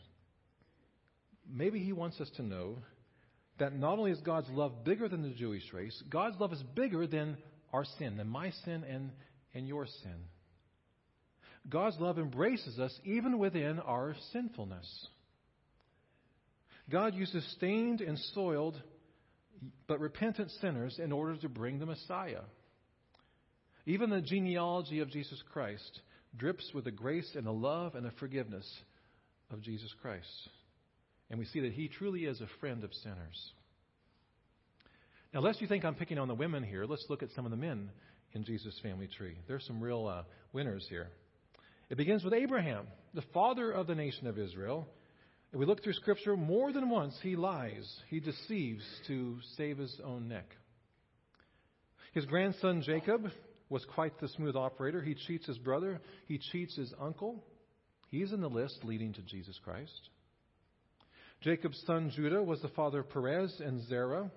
maybe 1.51 1.79
he 1.79 1.93
wants 1.93 2.21
us 2.21 2.31
to 2.37 2.43
know 2.43 2.79
that 3.59 3.77
not 3.77 3.99
only 3.99 4.11
is 4.11 4.21
God's 4.21 4.51
love 4.51 4.85
bigger 4.85 5.09
than 5.09 5.23
the 5.23 5.31
Jewish 5.31 5.73
race, 5.73 6.03
God's 6.09 6.39
love 6.41 6.53
is 6.53 6.63
bigger 6.75 7.07
than 7.07 7.37
our 7.73 7.85
sin, 7.99 8.17
than 8.17 8.29
my 8.29 8.51
sin 8.65 8.85
and, 8.89 9.11
and 9.55 9.69
your 9.69 9.87
sin. 9.87 10.17
God's 11.69 11.99
love 11.99 12.19
embraces 12.19 12.79
us 12.79 12.93
even 13.05 13.39
within 13.39 13.79
our 13.79 14.15
sinfulness. 14.33 15.09
God 16.91 17.15
uses 17.15 17.47
stained 17.57 18.01
and 18.01 18.19
soiled 18.35 18.81
but 19.87 20.01
repentant 20.01 20.51
sinners 20.61 20.99
in 21.03 21.13
order 21.13 21.37
to 21.37 21.49
bring 21.49 21.79
the 21.79 21.87
Messiah. 21.87 22.43
Even 23.87 24.11
the 24.11 24.21
genealogy 24.21 25.01
of 25.01 25.11
Jesus 25.11 25.43
Christ 25.53 26.01
drips 26.37 26.71
with 26.75 26.85
the 26.85 26.91
grace 26.91 27.31
and 27.35 27.47
the 27.47 27.53
love 27.53 27.95
and 27.95 28.05
the 28.05 28.11
forgiveness 28.19 28.67
of 29.51 29.61
Jesus 29.61 29.93
Christ. 30.01 30.49
And 31.31 31.39
we 31.39 31.47
see 31.47 31.61
that 31.61 31.73
he 31.73 31.89
truly 31.89 32.25
is 32.25 32.41
a 32.41 32.49
friend 32.61 32.85
of 32.85 32.93
sinners. 32.95 33.53
Now, 35.33 35.41
lest 35.41 35.61
you 35.61 35.67
think 35.67 35.85
I'm 35.85 35.95
picking 35.95 36.19
on 36.19 36.29
the 36.29 36.35
women 36.35 36.63
here, 36.63 36.85
let's 36.85 37.07
look 37.09 37.23
at 37.23 37.31
some 37.35 37.45
of 37.45 37.51
the 37.51 37.57
men 37.57 37.91
in 38.33 38.45
Jesus' 38.45 38.79
family 38.83 39.09
tree. 39.09 39.37
There's 39.49 39.67
some 39.67 39.81
real 39.81 40.07
uh, 40.07 40.23
winners 40.53 40.87
here. 40.89 41.09
It 41.91 41.97
begins 41.97 42.25
with 42.25 42.33
Abraham, 42.33 42.87
the 43.15 43.25
father 43.33 43.71
of 43.71 43.87
the 43.87 43.95
nation 43.95 44.27
of 44.27 44.39
Israel. 44.39 44.89
We 45.55 45.67
look 45.67 45.85
through 45.85 45.93
Scripture, 45.93 46.37
more 46.37 46.73
than 46.73 46.91
once 46.91 47.17
he 47.23 47.37
lies, 47.37 47.89
he 48.09 48.19
deceives 48.19 48.83
to 49.07 49.39
save 49.57 49.79
his 49.79 50.01
own 50.05 50.27
neck. 50.27 50.47
His 52.13 52.27
grandson 52.27 52.83
Jacob 52.83 53.31
was 53.69 53.85
quite 53.95 54.19
the 54.19 54.29
smooth 54.29 54.57
operator. 54.57 55.01
He 55.01 55.15
cheats 55.15 55.47
his 55.47 55.59
brother, 55.59 56.01
he 56.27 56.39
cheats 56.39 56.75
his 56.77 56.93
uncle. 57.01 57.45
He's 58.11 58.33
in 58.33 58.41
the 58.41 58.49
list 58.49 58.81
leading 58.83 59.13
to 59.13 59.23
Jesus 59.23 59.59
Christ. 59.65 60.11
Jacob's 61.41 61.81
son 61.87 62.11
Judah 62.15 62.43
was 62.43 62.61
the 62.61 62.69
father 62.69 63.01
of 63.01 63.11
Perez 63.11 63.55
and 63.65 63.87
Zerah 63.87 64.33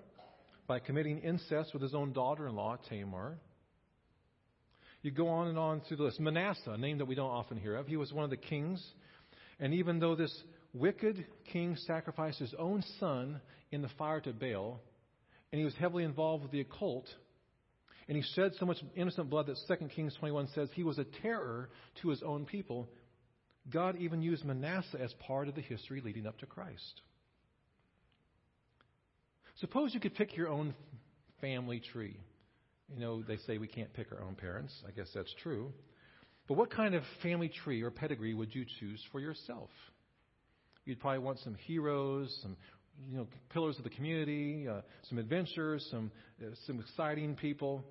by 0.68 0.78
committing 0.78 1.18
incest 1.18 1.72
with 1.72 1.82
his 1.82 1.94
own 1.94 2.12
daughter 2.12 2.46
in 2.46 2.54
law, 2.54 2.76
Tamar. 2.88 3.38
You 5.02 5.10
go 5.10 5.28
on 5.28 5.48
and 5.48 5.58
on 5.58 5.80
through 5.80 5.96
the 5.96 6.02
list. 6.04 6.20
Manasseh, 6.20 6.70
a 6.70 6.78
name 6.78 6.98
that 6.98 7.06
we 7.06 7.16
don't 7.16 7.30
often 7.30 7.56
hear 7.56 7.74
of, 7.74 7.88
he 7.88 7.96
was 7.96 8.12
one 8.12 8.24
of 8.24 8.30
the 8.30 8.36
kings. 8.36 8.84
And 9.60 9.74
even 9.74 9.98
though 9.98 10.14
this 10.14 10.32
wicked 10.74 11.24
king 11.52 11.76
sacrificed 11.86 12.38
his 12.38 12.54
own 12.58 12.82
son 12.98 13.40
in 13.70 13.82
the 13.82 13.88
fire 13.98 14.20
to 14.20 14.32
Baal, 14.32 14.80
and 15.52 15.58
he 15.58 15.64
was 15.64 15.74
heavily 15.74 16.04
involved 16.04 16.42
with 16.42 16.52
the 16.52 16.60
occult, 16.60 17.06
and 18.08 18.16
he 18.16 18.22
shed 18.34 18.52
so 18.58 18.66
much 18.66 18.78
innocent 18.96 19.28
blood 19.30 19.46
that 19.46 19.58
2 19.66 19.88
Kings 19.88 20.14
21 20.18 20.48
says 20.54 20.68
he 20.74 20.82
was 20.82 20.98
a 20.98 21.04
terror 21.22 21.68
to 22.02 22.08
his 22.08 22.22
own 22.22 22.46
people. 22.46 22.88
God 23.70 23.96
even 23.98 24.22
used 24.22 24.44
Manasseh 24.44 25.00
as 25.00 25.12
part 25.26 25.48
of 25.48 25.54
the 25.54 25.60
history 25.60 26.00
leading 26.02 26.26
up 26.26 26.38
to 26.38 26.46
Christ. 26.46 27.02
Suppose 29.60 29.92
you 29.92 30.00
could 30.00 30.14
pick 30.14 30.36
your 30.36 30.48
own 30.48 30.74
family 31.40 31.82
tree. 31.92 32.16
You 32.94 33.00
know, 33.00 33.22
they 33.22 33.36
say 33.38 33.58
we 33.58 33.66
can't 33.66 33.92
pick 33.92 34.12
our 34.12 34.22
own 34.22 34.34
parents. 34.34 34.72
I 34.86 34.92
guess 34.92 35.08
that's 35.14 35.34
true. 35.42 35.72
But 36.46 36.56
what 36.56 36.70
kind 36.70 36.94
of 36.94 37.02
family 37.22 37.50
tree 37.64 37.82
or 37.82 37.90
pedigree 37.90 38.32
would 38.32 38.54
you 38.54 38.64
choose 38.80 39.02
for 39.12 39.20
yourself? 39.20 39.68
You'd 40.88 41.00
probably 41.00 41.18
want 41.18 41.38
some 41.40 41.54
heroes, 41.66 42.34
some 42.40 42.56
you 43.10 43.18
know 43.18 43.28
pillars 43.50 43.76
of 43.76 43.84
the 43.84 43.90
community, 43.90 44.66
uh, 44.66 44.80
some 45.10 45.18
adventures, 45.18 45.86
some 45.90 46.10
uh, 46.42 46.54
some 46.66 46.80
exciting 46.80 47.36
people. 47.36 47.84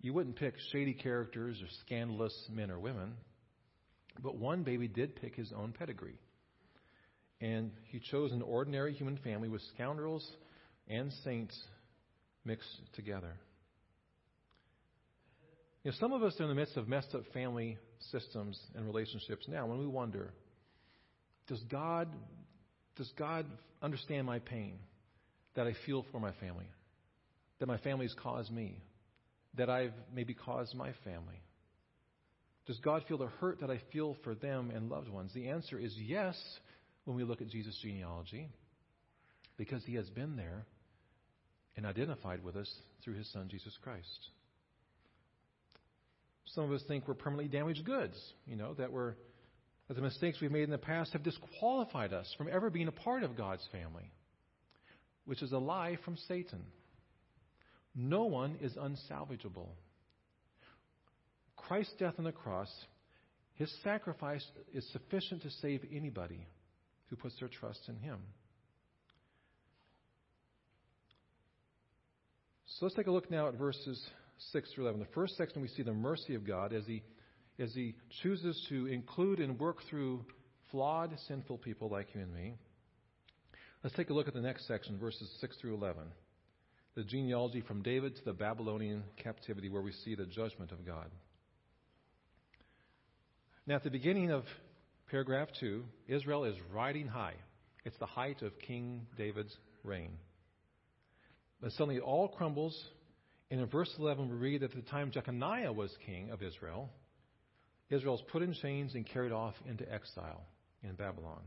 You 0.00 0.14
wouldn't 0.14 0.36
pick 0.36 0.54
shady 0.72 0.94
characters 0.94 1.60
or 1.60 1.66
scandalous 1.84 2.34
men 2.50 2.70
or 2.70 2.80
women. 2.80 3.12
But 4.22 4.36
one 4.36 4.62
baby 4.62 4.88
did 4.88 5.14
pick 5.16 5.36
his 5.36 5.52
own 5.54 5.74
pedigree. 5.78 6.18
And 7.42 7.70
he 7.84 8.00
chose 8.00 8.32
an 8.32 8.40
ordinary 8.40 8.94
human 8.94 9.18
family 9.18 9.50
with 9.50 9.60
scoundrels 9.74 10.26
and 10.88 11.12
saints 11.24 11.58
mixed 12.46 12.80
together. 12.94 13.34
You 15.84 15.90
know, 15.90 15.96
some 16.00 16.14
of 16.14 16.22
us 16.22 16.40
are 16.40 16.44
in 16.44 16.48
the 16.48 16.54
midst 16.54 16.78
of 16.78 16.88
messed 16.88 17.14
up 17.14 17.24
family 17.34 17.76
systems 18.10 18.58
and 18.74 18.86
relationships 18.86 19.46
now 19.48 19.66
when 19.66 19.78
we 19.78 19.86
wonder, 19.86 20.32
does 21.52 21.62
God, 21.64 22.08
does 22.96 23.12
God 23.18 23.44
understand 23.82 24.26
my 24.26 24.38
pain 24.38 24.78
that 25.54 25.66
I 25.66 25.74
feel 25.84 26.02
for 26.10 26.18
my 26.18 26.32
family? 26.40 26.64
That 27.60 27.66
my 27.66 27.76
family 27.76 28.06
has 28.06 28.14
caused 28.22 28.50
me? 28.50 28.82
That 29.58 29.68
I've 29.68 29.92
maybe 30.14 30.32
caused 30.32 30.74
my 30.74 30.92
family? 31.04 31.42
Does 32.66 32.78
God 32.78 33.02
feel 33.06 33.18
the 33.18 33.26
hurt 33.38 33.60
that 33.60 33.70
I 33.70 33.82
feel 33.92 34.16
for 34.24 34.34
them 34.34 34.70
and 34.74 34.88
loved 34.88 35.10
ones? 35.10 35.30
The 35.34 35.50
answer 35.50 35.78
is 35.78 35.94
yes 35.98 36.40
when 37.04 37.18
we 37.18 37.24
look 37.24 37.42
at 37.42 37.50
Jesus' 37.50 37.78
genealogy, 37.82 38.48
because 39.58 39.84
he 39.84 39.96
has 39.96 40.08
been 40.08 40.36
there 40.36 40.64
and 41.76 41.84
identified 41.84 42.42
with 42.42 42.56
us 42.56 42.72
through 43.04 43.16
his 43.16 43.30
son, 43.30 43.48
Jesus 43.50 43.76
Christ. 43.82 44.30
Some 46.46 46.64
of 46.64 46.72
us 46.72 46.82
think 46.88 47.06
we're 47.06 47.12
permanently 47.12 47.54
damaged 47.54 47.84
goods, 47.84 48.18
you 48.46 48.56
know, 48.56 48.72
that 48.74 48.90
we're 48.90 49.16
that 49.88 49.94
the 49.94 50.02
mistakes 50.02 50.40
we've 50.40 50.52
made 50.52 50.62
in 50.64 50.70
the 50.70 50.78
past 50.78 51.12
have 51.12 51.22
disqualified 51.22 52.12
us 52.12 52.32
from 52.38 52.48
ever 52.48 52.70
being 52.70 52.88
a 52.88 52.92
part 52.92 53.22
of 53.22 53.36
God's 53.36 53.66
family, 53.72 54.10
which 55.24 55.42
is 55.42 55.52
a 55.52 55.58
lie 55.58 55.98
from 56.04 56.16
Satan. 56.28 56.62
No 57.94 58.24
one 58.24 58.56
is 58.60 58.74
unsalvageable. 58.74 59.68
Christ's 61.56 61.94
death 61.98 62.14
on 62.18 62.24
the 62.24 62.32
cross, 62.32 62.70
his 63.54 63.72
sacrifice 63.82 64.44
is 64.72 64.88
sufficient 64.92 65.42
to 65.42 65.50
save 65.50 65.84
anybody 65.94 66.46
who 67.08 67.16
puts 67.16 67.38
their 67.38 67.48
trust 67.48 67.80
in 67.88 67.96
him. 67.96 68.18
So 72.66 72.86
let's 72.86 72.96
take 72.96 73.06
a 73.06 73.12
look 73.12 73.30
now 73.30 73.48
at 73.48 73.54
verses 73.54 74.02
6 74.52 74.72
through 74.72 74.84
11. 74.84 75.00
The 75.00 75.06
first 75.14 75.36
section, 75.36 75.60
we 75.60 75.68
see 75.68 75.82
the 75.82 75.92
mercy 75.92 76.34
of 76.34 76.46
God 76.46 76.72
as 76.72 76.84
he, 76.86 77.02
as 77.62 77.72
he 77.74 77.94
chooses 78.22 78.60
to 78.68 78.86
include 78.86 79.38
and 79.38 79.58
work 79.58 79.78
through 79.88 80.24
flawed, 80.70 81.16
sinful 81.28 81.58
people 81.58 81.88
like 81.88 82.14
you 82.14 82.20
and 82.20 82.34
me. 82.34 82.54
Let's 83.82 83.96
take 83.96 84.10
a 84.10 84.12
look 84.12 84.28
at 84.28 84.34
the 84.34 84.40
next 84.40 84.66
section, 84.66 84.98
verses 84.98 85.30
6 85.40 85.56
through 85.58 85.74
11. 85.74 86.02
The 86.94 87.04
genealogy 87.04 87.62
from 87.62 87.82
David 87.82 88.16
to 88.16 88.24
the 88.24 88.32
Babylonian 88.32 89.02
captivity, 89.16 89.68
where 89.68 89.82
we 89.82 89.92
see 89.92 90.14
the 90.14 90.26
judgment 90.26 90.72
of 90.72 90.84
God. 90.84 91.10
Now, 93.66 93.76
at 93.76 93.84
the 93.84 93.90
beginning 93.90 94.30
of 94.30 94.44
paragraph 95.10 95.48
2, 95.60 95.84
Israel 96.08 96.44
is 96.44 96.56
riding 96.72 97.06
high. 97.06 97.34
It's 97.84 97.98
the 97.98 98.06
height 98.06 98.42
of 98.42 98.58
King 98.58 99.06
David's 99.16 99.56
reign. 99.84 100.10
But 101.60 101.72
suddenly 101.72 101.96
it 101.96 102.02
all 102.02 102.28
crumbles 102.28 102.76
and 103.52 103.60
in 103.60 103.66
verse 103.66 103.94
11, 103.98 104.30
we 104.30 104.36
read 104.36 104.62
that 104.62 104.74
at 104.74 104.82
the 104.82 104.90
time 104.90 105.10
Jeconiah 105.10 105.74
was 105.74 105.94
king 106.06 106.30
of 106.30 106.42
Israel, 106.42 106.88
Israel 107.92 108.14
was 108.14 108.24
put 108.32 108.42
in 108.42 108.54
chains 108.54 108.94
and 108.94 109.06
carried 109.06 109.32
off 109.32 109.54
into 109.68 109.90
exile 109.92 110.46
in 110.82 110.94
Babylon. 110.94 111.42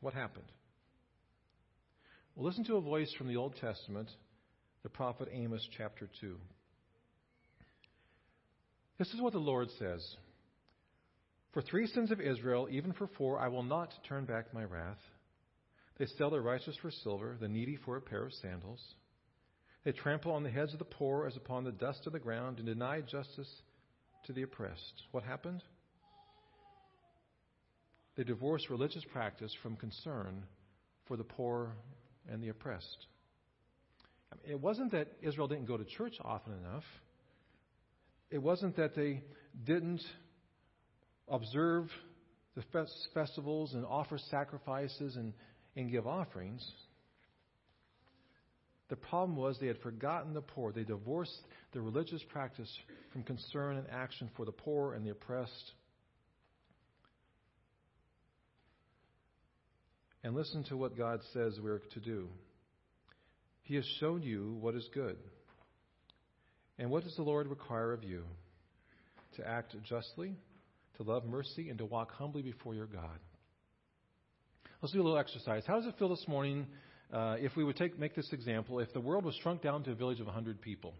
What 0.00 0.14
happened? 0.14 0.46
Well, 2.34 2.46
listen 2.46 2.64
to 2.66 2.76
a 2.76 2.80
voice 2.80 3.12
from 3.18 3.26
the 3.26 3.36
Old 3.36 3.56
Testament, 3.60 4.08
the 4.84 4.88
prophet 4.88 5.28
Amos, 5.32 5.66
chapter 5.76 6.08
2. 6.20 6.36
This 8.98 9.08
is 9.08 9.20
what 9.20 9.32
the 9.32 9.40
Lord 9.40 9.68
says 9.80 10.16
For 11.52 11.60
three 11.60 11.88
sins 11.88 12.12
of 12.12 12.20
Israel, 12.20 12.68
even 12.70 12.92
for 12.92 13.08
four, 13.18 13.40
I 13.40 13.48
will 13.48 13.64
not 13.64 13.92
turn 14.08 14.26
back 14.26 14.54
my 14.54 14.62
wrath. 14.62 15.00
They 15.98 16.06
sell 16.06 16.30
the 16.30 16.40
righteous 16.40 16.76
for 16.80 16.92
silver, 16.92 17.36
the 17.40 17.48
needy 17.48 17.76
for 17.84 17.96
a 17.96 18.00
pair 18.00 18.24
of 18.24 18.32
sandals. 18.34 18.80
They 19.84 19.90
trample 19.92 20.32
on 20.32 20.44
the 20.44 20.50
heads 20.50 20.72
of 20.72 20.78
the 20.78 20.84
poor 20.84 21.26
as 21.26 21.36
upon 21.36 21.64
the 21.64 21.72
dust 21.72 22.06
of 22.06 22.12
the 22.12 22.20
ground 22.20 22.58
and 22.58 22.66
deny 22.66 23.00
justice 23.00 23.50
to 24.26 24.32
the 24.32 24.42
oppressed. 24.42 25.02
What 25.10 25.24
happened? 25.24 25.62
They 28.16 28.24
divorced 28.24 28.70
religious 28.70 29.04
practice 29.12 29.54
from 29.62 29.76
concern 29.76 30.44
for 31.06 31.16
the 31.16 31.24
poor 31.24 31.72
and 32.30 32.42
the 32.42 32.48
oppressed. 32.48 33.06
It 34.48 34.60
wasn't 34.60 34.92
that 34.92 35.08
Israel 35.22 35.48
didn't 35.48 35.66
go 35.66 35.76
to 35.76 35.84
church 35.84 36.14
often 36.22 36.52
enough. 36.54 36.84
It 38.30 38.38
wasn't 38.38 38.76
that 38.76 38.94
they 38.94 39.22
didn't 39.64 40.02
observe 41.28 41.88
the 42.56 42.62
festivals 43.14 43.74
and 43.74 43.84
offer 43.84 44.18
sacrifices 44.30 45.16
and, 45.16 45.32
and 45.76 45.90
give 45.90 46.06
offerings. 46.06 46.64
The 48.88 48.96
problem 48.96 49.36
was 49.36 49.56
they 49.60 49.68
had 49.68 49.78
forgotten 49.78 50.34
the 50.34 50.40
poor. 50.40 50.72
They 50.72 50.82
divorced 50.82 51.38
the 51.72 51.80
religious 51.80 52.22
practice 52.28 52.70
from 53.12 53.22
concern 53.22 53.76
and 53.76 53.86
action 53.90 54.28
for 54.36 54.44
the 54.44 54.52
poor 54.52 54.94
and 54.94 55.06
the 55.06 55.10
oppressed. 55.10 55.72
And 60.22 60.34
listen 60.34 60.64
to 60.64 60.76
what 60.76 60.96
God 60.96 61.20
says 61.32 61.58
we're 61.62 61.78
to 61.78 62.00
do. 62.00 62.28
He 63.62 63.74
has 63.76 63.84
shown 64.00 64.22
you 64.22 64.56
what 64.60 64.74
is 64.74 64.88
good. 64.92 65.16
And 66.78 66.90
what 66.90 67.04
does 67.04 67.14
the 67.16 67.22
Lord 67.22 67.46
require 67.46 67.92
of 67.92 68.04
you? 68.04 68.24
To 69.36 69.46
act 69.46 69.76
justly, 69.84 70.36
to 70.96 71.02
love 71.02 71.24
mercy, 71.24 71.70
and 71.70 71.78
to 71.78 71.84
walk 71.84 72.12
humbly 72.12 72.42
before 72.42 72.74
your 72.74 72.86
God. 72.86 73.18
Let's 74.82 74.92
do 74.92 75.00
a 75.00 75.04
little 75.04 75.18
exercise. 75.18 75.62
How 75.66 75.76
does 75.76 75.86
it 75.86 75.94
feel 75.98 76.08
this 76.08 76.24
morning 76.26 76.66
uh, 77.12 77.36
if 77.38 77.54
we 77.54 77.64
would 77.64 77.76
take, 77.76 77.98
make 77.98 78.14
this 78.14 78.30
example? 78.32 78.80
If 78.80 78.92
the 78.92 79.00
world 79.00 79.24
was 79.24 79.34
shrunk 79.42 79.62
down 79.62 79.84
to 79.84 79.92
a 79.92 79.94
village 79.94 80.20
of 80.20 80.26
100 80.26 80.60
people. 80.60 80.94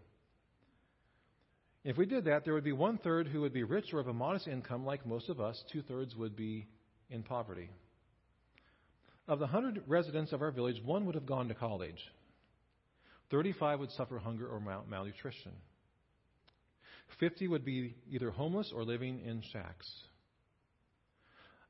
If 1.83 1.97
we 1.97 2.05
did 2.05 2.25
that, 2.25 2.45
there 2.45 2.53
would 2.53 2.63
be 2.63 2.73
one 2.73 2.99
third 2.99 3.27
who 3.27 3.41
would 3.41 3.53
be 3.53 3.63
rich 3.63 3.85
or 3.91 3.99
of 3.99 4.07
a 4.07 4.13
modest 4.13 4.47
income, 4.47 4.85
like 4.85 5.05
most 5.05 5.29
of 5.29 5.41
us. 5.41 5.61
Two 5.73 5.81
thirds 5.81 6.15
would 6.15 6.35
be 6.35 6.67
in 7.09 7.23
poverty. 7.23 7.69
Of 9.31 9.39
the 9.39 9.45
100 9.45 9.83
residents 9.87 10.33
of 10.33 10.41
our 10.41 10.51
village, 10.51 10.83
one 10.83 11.05
would 11.05 11.15
have 11.15 11.25
gone 11.25 11.47
to 11.47 11.53
college. 11.53 11.95
35 13.29 13.79
would 13.79 13.91
suffer 13.91 14.19
hunger 14.19 14.45
or 14.45 14.59
mal- 14.59 14.83
malnutrition. 14.89 15.53
50 17.17 17.47
would 17.47 17.63
be 17.63 17.95
either 18.11 18.29
homeless 18.29 18.73
or 18.75 18.83
living 18.83 19.21
in 19.25 19.41
shacks. 19.53 19.89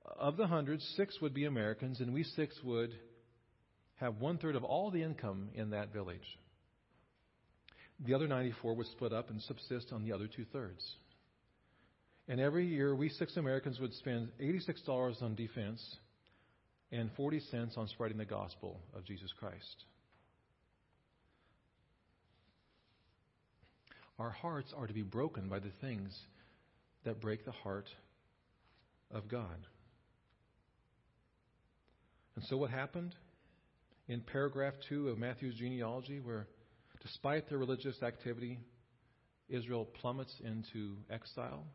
Of 0.04 0.38
the 0.38 0.46
100, 0.46 0.82
six 0.96 1.22
would 1.22 1.36
be 1.36 1.46
Americans, 1.46 2.00
and 2.00 2.16
we 2.16 2.24
six 2.24 2.56
would 2.64 2.96
have 3.98 4.20
one 4.20 4.40
third 4.40 4.56
of 4.56 4.64
all 4.64 4.90
the 4.90 5.04
income 5.04 5.50
in 5.54 5.70
that 5.70 5.94
village. 5.94 6.40
The 8.04 8.16
other 8.16 8.28
94 8.28 8.76
would 8.76 8.88
split 8.88 9.14
up 9.14 9.30
and 9.30 9.40
subsist 9.40 9.94
on 9.94 10.04
the 10.04 10.14
other 10.14 10.28
two 10.28 10.46
thirds. 10.46 10.84
And 12.28 12.40
every 12.40 12.66
year, 12.66 12.96
we 12.96 13.10
six 13.10 13.38
Americans 13.38 13.80
would 13.80 13.94
spend 13.94 14.30
$86 14.42 15.22
on 15.22 15.36
defense 15.36 15.80
and 16.92 17.10
40 17.16 17.40
cents 17.52 17.74
on 17.78 17.88
spreading 17.88 18.18
the 18.18 18.26
gospel 18.26 18.80
of 18.96 19.06
Jesus 19.06 19.32
Christ. 19.40 19.86
Our 24.20 24.30
hearts 24.30 24.74
are 24.78 24.88
to 24.88 24.94
be 24.94 25.02
broken 25.02 25.48
by 25.48 25.60
the 25.60 25.72
things 25.80 26.18
that 27.06 27.22
break 27.22 27.46
the 27.46 27.52
heart 27.52 27.88
of 29.10 29.28
God. 29.28 29.68
And 32.36 32.46
so, 32.46 32.58
what 32.58 32.70
happened 32.70 33.16
in 34.08 34.22
paragraph 34.22 34.74
2 34.90 35.10
of 35.10 35.18
Matthew's 35.18 35.56
genealogy, 35.56 36.20
where 36.20 36.48
despite 37.02 37.50
their 37.50 37.58
religious 37.58 38.02
activity, 38.04 38.60
Israel 39.50 39.88
plummets 40.02 40.34
into 40.44 40.98
exile? 41.10 41.66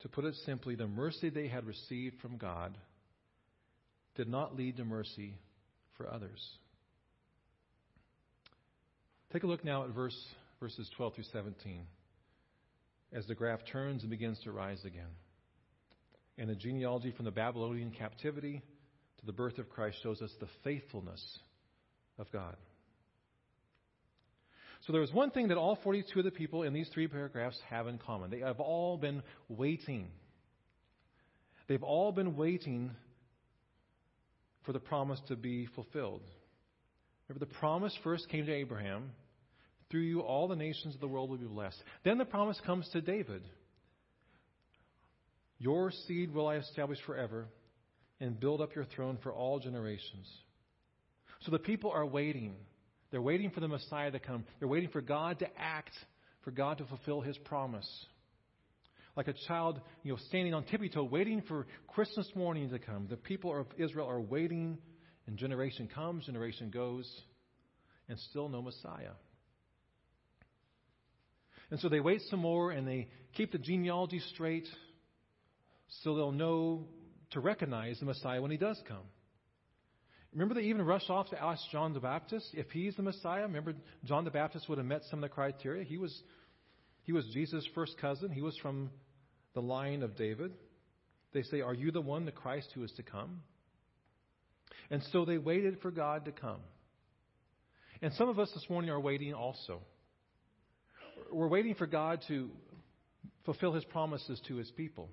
To 0.00 0.08
put 0.08 0.24
it 0.24 0.34
simply, 0.46 0.74
the 0.74 0.86
mercy 0.86 1.28
they 1.28 1.48
had 1.48 1.66
received 1.66 2.20
from 2.20 2.38
God 2.38 2.76
did 4.16 4.28
not 4.28 4.56
lead 4.56 4.76
to 4.76 4.84
mercy 4.84 5.34
for 5.96 6.12
others. 6.12 6.40
Take 9.32 9.44
a 9.44 9.46
look 9.46 9.64
now 9.64 9.84
at 9.84 9.90
verse, 9.90 10.16
verses 10.58 10.90
12 10.96 11.14
through 11.14 11.24
17 11.32 11.86
as 13.12 13.26
the 13.26 13.34
graph 13.34 13.60
turns 13.72 14.02
and 14.02 14.10
begins 14.10 14.38
to 14.44 14.52
rise 14.52 14.84
again. 14.84 15.10
And 16.38 16.48
the 16.48 16.54
genealogy 16.54 17.12
from 17.12 17.24
the 17.24 17.30
Babylonian 17.30 17.90
captivity 17.90 18.62
to 19.18 19.26
the 19.26 19.32
birth 19.32 19.58
of 19.58 19.68
Christ 19.68 19.98
shows 20.02 20.22
us 20.22 20.30
the 20.40 20.48
faithfulness 20.64 21.22
of 22.18 22.30
God. 22.32 22.56
So 24.86 24.92
there 24.92 25.02
is 25.02 25.12
one 25.12 25.30
thing 25.30 25.48
that 25.48 25.58
all 25.58 25.78
42 25.82 26.20
of 26.20 26.24
the 26.24 26.30
people 26.30 26.62
in 26.62 26.72
these 26.72 26.88
three 26.94 27.06
paragraphs 27.06 27.58
have 27.68 27.86
in 27.86 27.98
common. 27.98 28.30
They 28.30 28.38
have 28.38 28.60
all 28.60 28.96
been 28.96 29.22
waiting. 29.48 30.08
They've 31.68 31.82
all 31.82 32.12
been 32.12 32.36
waiting 32.36 32.92
for 34.64 34.72
the 34.72 34.80
promise 34.80 35.20
to 35.28 35.36
be 35.36 35.66
fulfilled. 35.74 36.22
Remember, 37.28 37.44
the 37.44 37.54
promise 37.58 37.96
first 38.02 38.28
came 38.28 38.46
to 38.46 38.52
Abraham 38.52 39.10
through 39.90 40.02
you, 40.02 40.20
all 40.20 40.46
the 40.46 40.56
nations 40.56 40.94
of 40.94 41.00
the 41.00 41.08
world 41.08 41.30
will 41.30 41.36
be 41.36 41.46
blessed. 41.46 41.82
Then 42.04 42.18
the 42.18 42.24
promise 42.24 42.60
comes 42.64 42.88
to 42.90 43.00
David 43.00 43.42
Your 45.58 45.90
seed 46.06 46.32
will 46.32 46.46
I 46.46 46.56
establish 46.56 46.98
forever 47.04 47.46
and 48.20 48.38
build 48.38 48.60
up 48.60 48.74
your 48.74 48.84
throne 48.84 49.18
for 49.22 49.32
all 49.32 49.58
generations. 49.58 50.28
So 51.40 51.50
the 51.50 51.58
people 51.58 51.90
are 51.90 52.06
waiting. 52.06 52.54
They're 53.10 53.22
waiting 53.22 53.50
for 53.50 53.60
the 53.60 53.68
Messiah 53.68 54.10
to 54.10 54.20
come. 54.20 54.44
They're 54.58 54.68
waiting 54.68 54.90
for 54.90 55.00
God 55.00 55.38
to 55.40 55.46
act, 55.58 55.92
for 56.42 56.50
God 56.50 56.78
to 56.78 56.84
fulfill 56.84 57.20
his 57.20 57.36
promise. 57.38 57.88
Like 59.20 59.28
a 59.28 59.46
child, 59.46 59.82
you 60.02 60.12
know, 60.12 60.18
standing 60.28 60.54
on 60.54 60.64
tippy 60.64 60.88
toe, 60.88 61.04
waiting 61.04 61.42
for 61.46 61.66
Christmas 61.88 62.26
morning 62.34 62.70
to 62.70 62.78
come. 62.78 63.06
The 63.06 63.18
people 63.18 63.54
of 63.54 63.66
Israel 63.76 64.08
are 64.08 64.18
waiting, 64.18 64.78
and 65.26 65.36
generation 65.36 65.90
comes, 65.94 66.24
generation 66.24 66.70
goes, 66.70 67.06
and 68.08 68.18
still 68.30 68.48
no 68.48 68.62
Messiah. 68.62 69.10
And 71.70 71.78
so 71.80 71.90
they 71.90 72.00
wait 72.00 72.22
some 72.30 72.40
more 72.40 72.70
and 72.70 72.88
they 72.88 73.08
keep 73.34 73.52
the 73.52 73.58
genealogy 73.58 74.20
straight 74.32 74.66
so 76.02 76.14
they'll 76.14 76.32
know 76.32 76.86
to 77.32 77.40
recognize 77.40 77.98
the 78.00 78.06
Messiah 78.06 78.40
when 78.40 78.50
he 78.50 78.56
does 78.56 78.80
come. 78.88 79.04
Remember, 80.32 80.54
they 80.54 80.62
even 80.62 80.80
rush 80.80 81.10
off 81.10 81.28
to 81.28 81.42
ask 81.42 81.60
John 81.70 81.92
the 81.92 82.00
Baptist 82.00 82.46
if 82.54 82.70
he's 82.70 82.96
the 82.96 83.02
Messiah. 83.02 83.42
Remember, 83.42 83.74
John 84.06 84.24
the 84.24 84.30
Baptist 84.30 84.66
would 84.70 84.78
have 84.78 84.86
met 84.86 85.02
some 85.10 85.18
of 85.18 85.28
the 85.28 85.34
criteria. 85.34 85.84
He 85.84 85.98
was, 85.98 86.22
he 87.02 87.12
was 87.12 87.28
Jesus' 87.34 87.68
first 87.74 87.98
cousin, 88.00 88.30
he 88.30 88.40
was 88.40 88.56
from 88.62 88.90
the 89.54 89.62
line 89.62 90.02
of 90.02 90.16
David. 90.16 90.52
They 91.32 91.42
say, 91.42 91.60
Are 91.60 91.74
you 91.74 91.90
the 91.90 92.00
one, 92.00 92.24
the 92.24 92.32
Christ 92.32 92.68
who 92.74 92.82
is 92.82 92.92
to 92.92 93.02
come? 93.02 93.42
And 94.90 95.02
so 95.12 95.24
they 95.24 95.38
waited 95.38 95.80
for 95.80 95.90
God 95.90 96.24
to 96.24 96.32
come. 96.32 96.60
And 98.02 98.12
some 98.14 98.28
of 98.28 98.38
us 98.38 98.50
this 98.54 98.66
morning 98.68 98.90
are 98.90 99.00
waiting 99.00 99.34
also. 99.34 99.80
We're 101.30 101.48
waiting 101.48 101.74
for 101.74 101.86
God 101.86 102.20
to 102.28 102.50
fulfill 103.44 103.72
his 103.72 103.84
promises 103.84 104.40
to 104.48 104.56
his 104.56 104.70
people. 104.72 105.10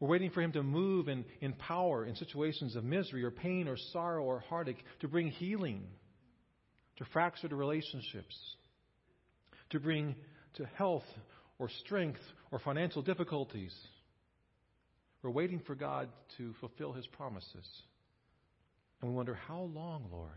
We're 0.00 0.08
waiting 0.08 0.30
for 0.30 0.42
Him 0.42 0.52
to 0.52 0.62
move 0.62 1.08
in, 1.08 1.24
in 1.40 1.54
power 1.54 2.04
in 2.04 2.14
situations 2.14 2.76
of 2.76 2.84
misery 2.84 3.24
or 3.24 3.30
pain 3.30 3.66
or 3.66 3.76
sorrow 3.92 4.22
or 4.22 4.40
heartache, 4.48 4.84
to 5.00 5.08
bring 5.08 5.28
healing, 5.28 5.84
to 6.98 7.04
fractured 7.12 7.52
relationships, 7.52 8.36
to 9.70 9.80
bring 9.80 10.14
to 10.54 10.66
health 10.76 11.04
or 11.58 11.68
strength 11.68 12.20
or 12.50 12.58
financial 12.58 13.02
difficulties. 13.02 13.74
We're 15.22 15.30
waiting 15.30 15.60
for 15.66 15.74
God 15.74 16.08
to 16.36 16.54
fulfill 16.60 16.92
His 16.92 17.06
promises. 17.06 17.66
And 19.00 19.10
we 19.10 19.16
wonder, 19.16 19.34
how 19.34 19.62
long, 19.72 20.04
Lord? 20.10 20.30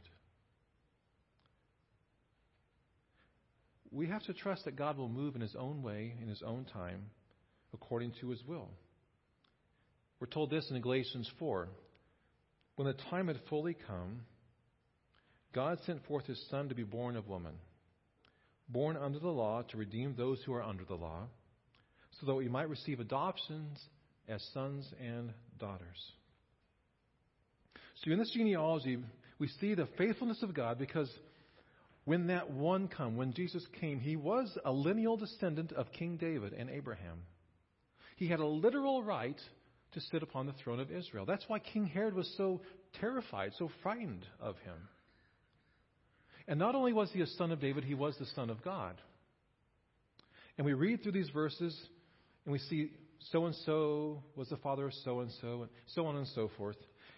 We 3.91 4.07
have 4.07 4.23
to 4.23 4.33
trust 4.33 4.65
that 4.65 4.75
God 4.75 4.97
will 4.97 5.09
move 5.09 5.35
in 5.35 5.41
His 5.41 5.55
own 5.55 5.83
way, 5.83 6.13
in 6.21 6.27
His 6.27 6.41
own 6.41 6.65
time, 6.65 7.03
according 7.73 8.13
to 8.21 8.29
His 8.29 8.43
will. 8.45 8.69
We're 10.19 10.27
told 10.27 10.49
this 10.49 10.69
in 10.69 10.79
Galatians 10.81 11.29
4. 11.39 11.67
When 12.75 12.87
the 12.87 12.93
time 13.09 13.27
had 13.27 13.39
fully 13.49 13.75
come, 13.87 14.21
God 15.53 15.79
sent 15.85 16.05
forth 16.05 16.25
his 16.25 16.41
Son 16.49 16.69
to 16.69 16.75
be 16.75 16.83
born 16.83 17.17
of 17.17 17.27
woman, 17.27 17.53
born 18.69 18.97
under 18.97 19.19
the 19.19 19.29
law 19.29 19.61
to 19.63 19.77
redeem 19.77 20.15
those 20.15 20.41
who 20.45 20.53
are 20.53 20.63
under 20.63 20.85
the 20.85 20.95
law, 20.95 21.27
so 22.19 22.25
that 22.25 22.35
we 22.35 22.47
might 22.47 22.69
receive 22.69 22.99
adoptions 22.99 23.79
as 24.27 24.43
sons 24.53 24.91
and 24.99 25.33
daughters. 25.59 26.11
So 28.03 28.11
in 28.11 28.19
this 28.19 28.31
genealogy, 28.31 28.97
we 29.39 29.47
see 29.59 29.75
the 29.75 29.87
faithfulness 29.97 30.41
of 30.43 30.53
God 30.53 30.79
because 30.79 31.09
when 32.05 32.27
that 32.27 32.49
one 32.49 32.87
come, 32.87 33.15
when 33.15 33.33
Jesus 33.33 33.65
came, 33.79 33.99
he 33.99 34.15
was 34.15 34.57
a 34.65 34.71
lineal 34.71 35.17
descendant 35.17 35.71
of 35.73 35.91
King 35.91 36.17
David 36.17 36.53
and 36.53 36.69
Abraham. 36.69 37.19
He 38.17 38.27
had 38.27 38.39
a 38.39 38.45
literal 38.45 39.03
right 39.03 39.39
to 39.93 40.01
sit 40.11 40.23
upon 40.23 40.45
the 40.45 40.53
throne 40.53 40.79
of 40.79 40.91
Israel. 40.91 41.25
That's 41.25 41.47
why 41.47 41.59
King 41.59 41.85
Herod 41.85 42.15
was 42.15 42.31
so 42.37 42.61
terrified, 42.99 43.51
so 43.57 43.69
frightened 43.83 44.25
of 44.39 44.57
him. 44.59 44.75
And 46.51 46.59
not 46.59 46.75
only 46.75 46.91
was 46.91 47.09
he 47.13 47.21
a 47.21 47.27
son 47.27 47.53
of 47.53 47.61
David, 47.61 47.85
he 47.85 47.93
was 47.93 48.13
the 48.19 48.25
son 48.35 48.49
of 48.49 48.61
God. 48.61 48.99
And 50.57 50.65
we 50.65 50.73
read 50.73 51.01
through 51.01 51.13
these 51.13 51.29
verses 51.29 51.73
and 52.43 52.51
we 52.51 52.59
see 52.59 52.91
so 53.31 53.45
and 53.45 53.55
so 53.65 54.21
was 54.35 54.49
the 54.49 54.57
father 54.57 54.87
of 54.87 54.93
so 55.05 55.21
and 55.21 55.31
so, 55.39 55.61
and 55.61 55.69
so 55.95 56.05
on 56.07 56.17
and 56.17 56.27
so 56.35 56.51
forth. 56.57 56.75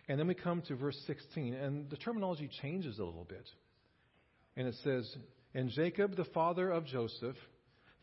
And 0.08 0.20
then 0.20 0.28
we 0.28 0.36
come 0.36 0.62
to 0.68 0.76
verse 0.76 1.02
16, 1.08 1.56
and 1.56 1.90
the 1.90 1.98
terminology 1.98 2.48
changes 2.62 3.00
a 3.00 3.04
little 3.04 3.24
bit. 3.24 3.50
And 4.56 4.68
it 4.68 4.76
says, 4.84 5.12
And 5.56 5.72
Jacob, 5.72 6.16
the 6.16 6.26
father 6.26 6.70
of 6.70 6.86
Joseph, 6.86 7.38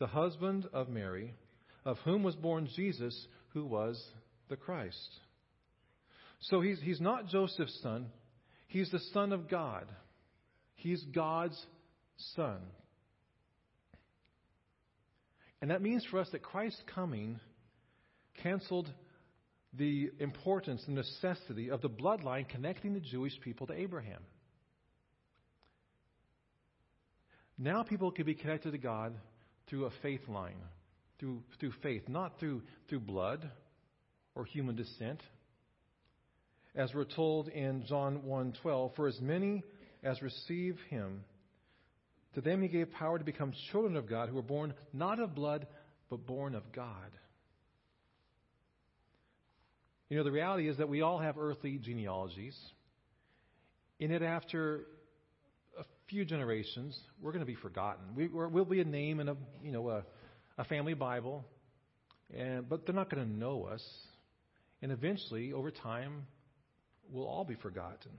the 0.00 0.08
husband 0.08 0.66
of 0.72 0.88
Mary, 0.88 1.36
of 1.84 1.98
whom 1.98 2.24
was 2.24 2.34
born 2.34 2.68
Jesus, 2.74 3.28
who 3.50 3.66
was 3.66 4.02
the 4.48 4.56
Christ. 4.56 5.20
So 6.40 6.60
he's, 6.60 6.80
he's 6.80 7.00
not 7.00 7.28
Joseph's 7.28 7.80
son, 7.82 8.06
he's 8.66 8.90
the 8.90 8.98
Son 9.12 9.32
of 9.32 9.48
God. 9.48 9.86
He's 10.80 11.02
God's 11.14 11.60
Son. 12.34 12.58
And 15.60 15.70
that 15.70 15.82
means 15.82 16.04
for 16.10 16.18
us 16.18 16.28
that 16.32 16.42
Christ's 16.42 16.82
coming 16.94 17.38
canceled 18.42 18.88
the 19.74 20.10
importance, 20.18 20.82
the 20.86 20.92
necessity 20.92 21.70
of 21.70 21.82
the 21.82 21.90
bloodline 21.90 22.48
connecting 22.48 22.94
the 22.94 23.00
Jewish 23.00 23.38
people 23.42 23.66
to 23.66 23.74
Abraham. 23.74 24.22
Now 27.58 27.82
people 27.82 28.10
can 28.10 28.24
be 28.24 28.34
connected 28.34 28.72
to 28.72 28.78
God 28.78 29.14
through 29.68 29.84
a 29.84 29.90
faith 30.00 30.26
line, 30.28 30.62
through, 31.18 31.42
through 31.60 31.72
faith, 31.82 32.08
not 32.08 32.40
through, 32.40 32.62
through 32.88 33.00
blood, 33.00 33.50
or 34.34 34.46
human 34.46 34.76
descent. 34.76 35.20
as 36.74 36.94
we're 36.94 37.04
told 37.04 37.48
in 37.48 37.84
John 37.86 38.22
1:12, 38.22 38.94
for 38.94 39.08
as 39.08 39.20
many 39.20 39.62
as 40.02 40.20
receive 40.22 40.78
him, 40.88 41.24
to 42.34 42.40
them 42.40 42.62
he 42.62 42.68
gave 42.68 42.90
power 42.92 43.18
to 43.18 43.24
become 43.24 43.52
children 43.70 43.96
of 43.96 44.08
God 44.08 44.28
who 44.28 44.36
were 44.36 44.42
born 44.42 44.74
not 44.92 45.18
of 45.18 45.34
blood, 45.34 45.66
but 46.08 46.26
born 46.26 46.54
of 46.54 46.70
God. 46.72 47.10
You 50.08 50.16
know, 50.16 50.24
the 50.24 50.32
reality 50.32 50.68
is 50.68 50.78
that 50.78 50.88
we 50.88 51.02
all 51.02 51.18
have 51.18 51.38
earthly 51.38 51.78
genealogies. 51.78 52.56
In 54.00 54.10
it, 54.10 54.22
after 54.22 54.86
a 55.78 55.84
few 56.08 56.24
generations, 56.24 56.98
we're 57.20 57.32
going 57.32 57.44
to 57.44 57.46
be 57.46 57.54
forgotten. 57.54 58.02
We, 58.16 58.26
will 58.26 58.64
be 58.64 58.80
a 58.80 58.84
name 58.84 59.20
in 59.20 59.28
a, 59.28 59.36
you 59.62 59.70
know, 59.70 59.88
a, 59.88 60.04
a 60.58 60.64
family 60.64 60.94
Bible, 60.94 61.44
and, 62.36 62.68
but 62.68 62.86
they're 62.86 62.94
not 62.94 63.08
going 63.08 63.24
to 63.24 63.32
know 63.32 63.64
us. 63.64 63.84
And 64.82 64.90
eventually, 64.90 65.52
over 65.52 65.70
time, 65.70 66.26
we'll 67.10 67.26
all 67.26 67.44
be 67.44 67.54
forgotten. 67.56 68.10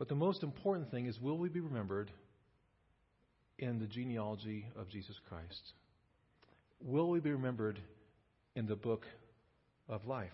But 0.00 0.08
the 0.08 0.14
most 0.14 0.42
important 0.42 0.90
thing 0.90 1.04
is 1.04 1.20
will 1.20 1.36
we 1.36 1.50
be 1.50 1.60
remembered 1.60 2.10
in 3.58 3.78
the 3.78 3.86
genealogy 3.86 4.64
of 4.74 4.88
Jesus 4.88 5.14
Christ? 5.28 5.74
Will 6.82 7.10
we 7.10 7.20
be 7.20 7.30
remembered 7.30 7.78
in 8.56 8.64
the 8.64 8.76
book 8.76 9.04
of 9.90 10.06
life? 10.06 10.30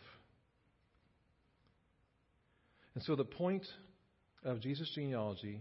And 2.95 3.03
so 3.03 3.17
the 3.17 3.25
point 3.25 3.67
of 4.45 4.61
Jesus' 4.61 4.89
genealogy 4.95 5.61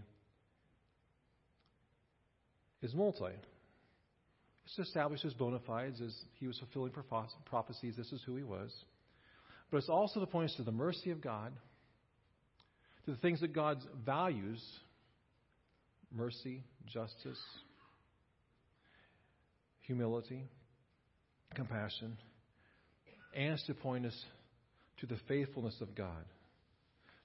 is 2.82 2.94
multi. 2.94 3.24
It's 4.66 4.76
to 4.76 4.82
establish 4.82 5.22
his 5.22 5.34
bona 5.34 5.58
fides 5.66 6.00
as 6.00 6.14
he 6.38 6.46
was 6.46 6.56
fulfilling 6.60 6.92
prophecies. 7.44 7.96
This 7.96 8.12
is 8.12 8.22
who 8.24 8.36
he 8.36 8.44
was. 8.44 8.72
But 9.72 9.78
it's 9.78 9.88
also 9.88 10.20
the 10.20 10.26
point 10.26 10.52
to 10.58 10.62
the 10.62 10.70
mercy 10.70 11.10
of 11.10 11.20
God 11.20 11.52
to 13.06 13.12
the 13.12 13.16
things 13.18 13.40
that 13.40 13.54
God 13.54 13.78
values 14.04 14.62
mercy, 16.12 16.62
justice, 16.86 17.40
humility, 19.80 20.44
compassion, 21.54 22.18
and 23.34 23.58
to 23.66 23.74
point 23.74 24.06
us 24.06 24.24
to 24.98 25.06
the 25.06 25.18
faithfulness 25.28 25.76
of 25.80 25.94
God. 25.94 26.24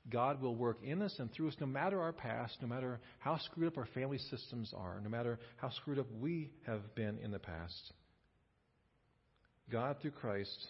God 0.10 0.42
will 0.42 0.56
work 0.56 0.78
in 0.84 1.02
us 1.02 1.16
and 1.20 1.32
through 1.32 1.50
us 1.50 1.56
no 1.60 1.68
matter 1.68 2.02
our 2.02 2.14
past, 2.14 2.58
no 2.62 2.68
matter 2.68 3.00
how 3.20 3.38
screwed 3.38 3.68
up 3.68 3.78
our 3.78 3.88
family 3.94 4.18
systems 4.18 4.74
are, 4.76 5.00
no 5.04 5.10
matter 5.10 5.40
how 5.58 5.70
screwed 5.70 6.00
up 6.00 6.08
we 6.20 6.50
have 6.66 6.96
been 6.96 7.20
in 7.24 7.32
the 7.32 7.40
past. 7.40 7.94
God, 9.72 9.98
through 10.02 10.12
Christ, 10.12 10.68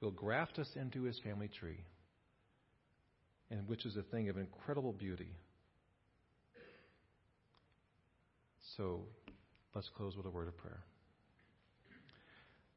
will 0.00 0.12
graft 0.12 0.58
us 0.58 0.68
into 0.76 1.02
his 1.02 1.18
family 1.24 1.48
tree 1.48 1.84
and 3.50 3.66
which 3.68 3.86
is 3.86 3.96
a 3.96 4.02
thing 4.02 4.28
of 4.28 4.36
incredible 4.36 4.92
beauty. 4.92 5.30
So 8.76 9.00
let's 9.74 9.88
close 9.96 10.16
with 10.16 10.26
a 10.26 10.30
word 10.30 10.48
of 10.48 10.56
prayer. 10.56 10.82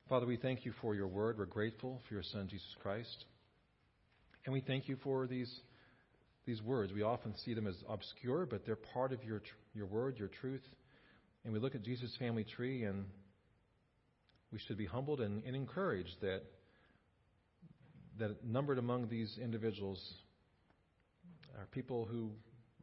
Father, 0.10 0.25
we 0.25 0.38
thank 0.38 0.65
you 0.65 0.73
for 0.81 0.95
your 0.95 1.07
word. 1.07 1.38
We're 1.38 1.45
grateful 1.45 2.01
for 2.07 2.13
your 2.13 2.23
Son, 2.23 2.47
Jesus 2.49 2.75
Christ. 2.81 3.25
And 4.45 4.53
we 4.53 4.62
thank 4.62 4.89
you 4.89 4.97
for 5.03 5.27
these, 5.27 5.49
these 6.45 6.62
words. 6.62 6.91
We 6.91 7.03
often 7.03 7.34
see 7.45 7.53
them 7.53 7.67
as 7.67 7.75
obscure, 7.88 8.45
but 8.45 8.65
they're 8.65 8.75
part 8.75 9.13
of 9.13 9.23
your, 9.23 9.41
your 9.73 9.86
word, 9.86 10.17
your 10.17 10.27
truth. 10.27 10.63
And 11.43 11.53
we 11.53 11.60
look 11.60 11.75
at 11.75 11.84
Jesus' 11.84 12.15
family 12.17 12.43
tree, 12.43 12.84
and 12.84 13.05
we 14.51 14.60
should 14.60 14.77
be 14.77 14.86
humbled 14.86 15.21
and, 15.21 15.43
and 15.45 15.55
encouraged 15.55 16.15
that, 16.21 16.41
that 18.19 18.43
numbered 18.43 18.79
among 18.79 19.07
these 19.07 19.39
individuals 19.41 20.01
are 21.57 21.67
people 21.71 22.07
who 22.09 22.31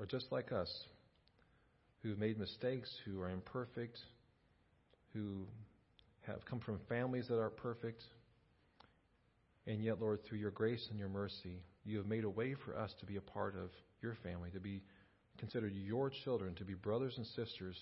are 0.01 0.07
just 0.07 0.31
like 0.31 0.53
us, 0.53 0.73
who've 2.03 2.19
made 2.19 2.39
mistakes, 2.39 2.91
who 3.05 3.21
are 3.21 3.31
imperfect, 3.31 3.99
who 5.13 5.47
have 6.27 6.45
come 6.45 6.61
from 6.61 6.79
families 6.89 7.27
that 7.29 7.39
are 7.39 7.51
perfect. 7.51 8.03
And 9.67 9.83
yet, 9.83 10.01
Lord, 10.01 10.21
through 10.25 10.39
your 10.39 10.51
grace 10.51 10.87
and 10.91 10.99
your 10.99 11.09
mercy, 11.09 11.63
you 11.85 11.99
have 11.99 12.07
made 12.07 12.25
a 12.25 12.31
way 12.31 12.55
for 12.65 12.77
us 12.77 12.93
to 13.01 13.07
be 13.07 13.17
a 13.17 13.21
part 13.21 13.55
of 13.57 13.71
your 14.01 14.17
family, 14.23 14.51
to 14.51 14.61
be 14.61 14.83
considered 15.39 15.73
your 15.75 16.11
children, 16.25 16.55
to 16.57 16.65
be 16.65 16.75
brothers 16.75 17.15
and 17.17 17.27
sisters 17.27 17.77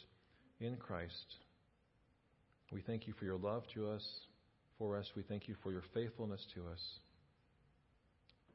in 0.61 0.77
Christ. 0.77 1.35
We 2.73 2.83
thank 2.83 3.07
you 3.07 3.13
for 3.19 3.25
your 3.25 3.39
love 3.39 3.65
to 3.75 3.89
us, 3.91 4.05
for 4.79 4.97
us. 4.97 5.11
We 5.17 5.23
thank 5.23 5.49
you 5.49 5.55
for 5.63 5.71
your 5.71 5.85
faithfulness 5.95 6.45
to 6.55 6.63
us. 6.73 6.81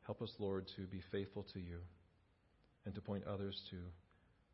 Help 0.06 0.22
us, 0.22 0.34
Lord, 0.40 0.66
to 0.76 0.82
be 0.84 1.02
faithful 1.12 1.46
to 1.54 1.60
you 1.60 1.78
and 2.86 2.96
to 2.96 3.02
point 3.02 3.24
others 3.26 3.62
to 3.70 3.78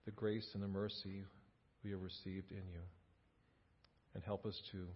the 0.06 0.12
grace 0.12 0.50
and 0.54 0.64
the 0.64 0.68
mercy 0.68 1.24
we 1.84 1.92
have 1.92 2.02
received 2.02 2.52
in 2.52 2.64
you. 2.72 2.82
And 4.14 4.24
help 4.24 4.46
us 4.46 4.60
to 4.72 4.88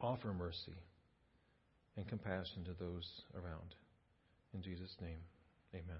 offer 0.00 0.32
mercy 0.32 0.76
and 1.96 2.06
compassion 2.06 2.64
to 2.64 2.72
those 2.78 3.22
around. 3.34 3.74
In 4.54 4.62
Jesus' 4.62 4.96
name, 5.00 5.18
amen. 5.74 5.98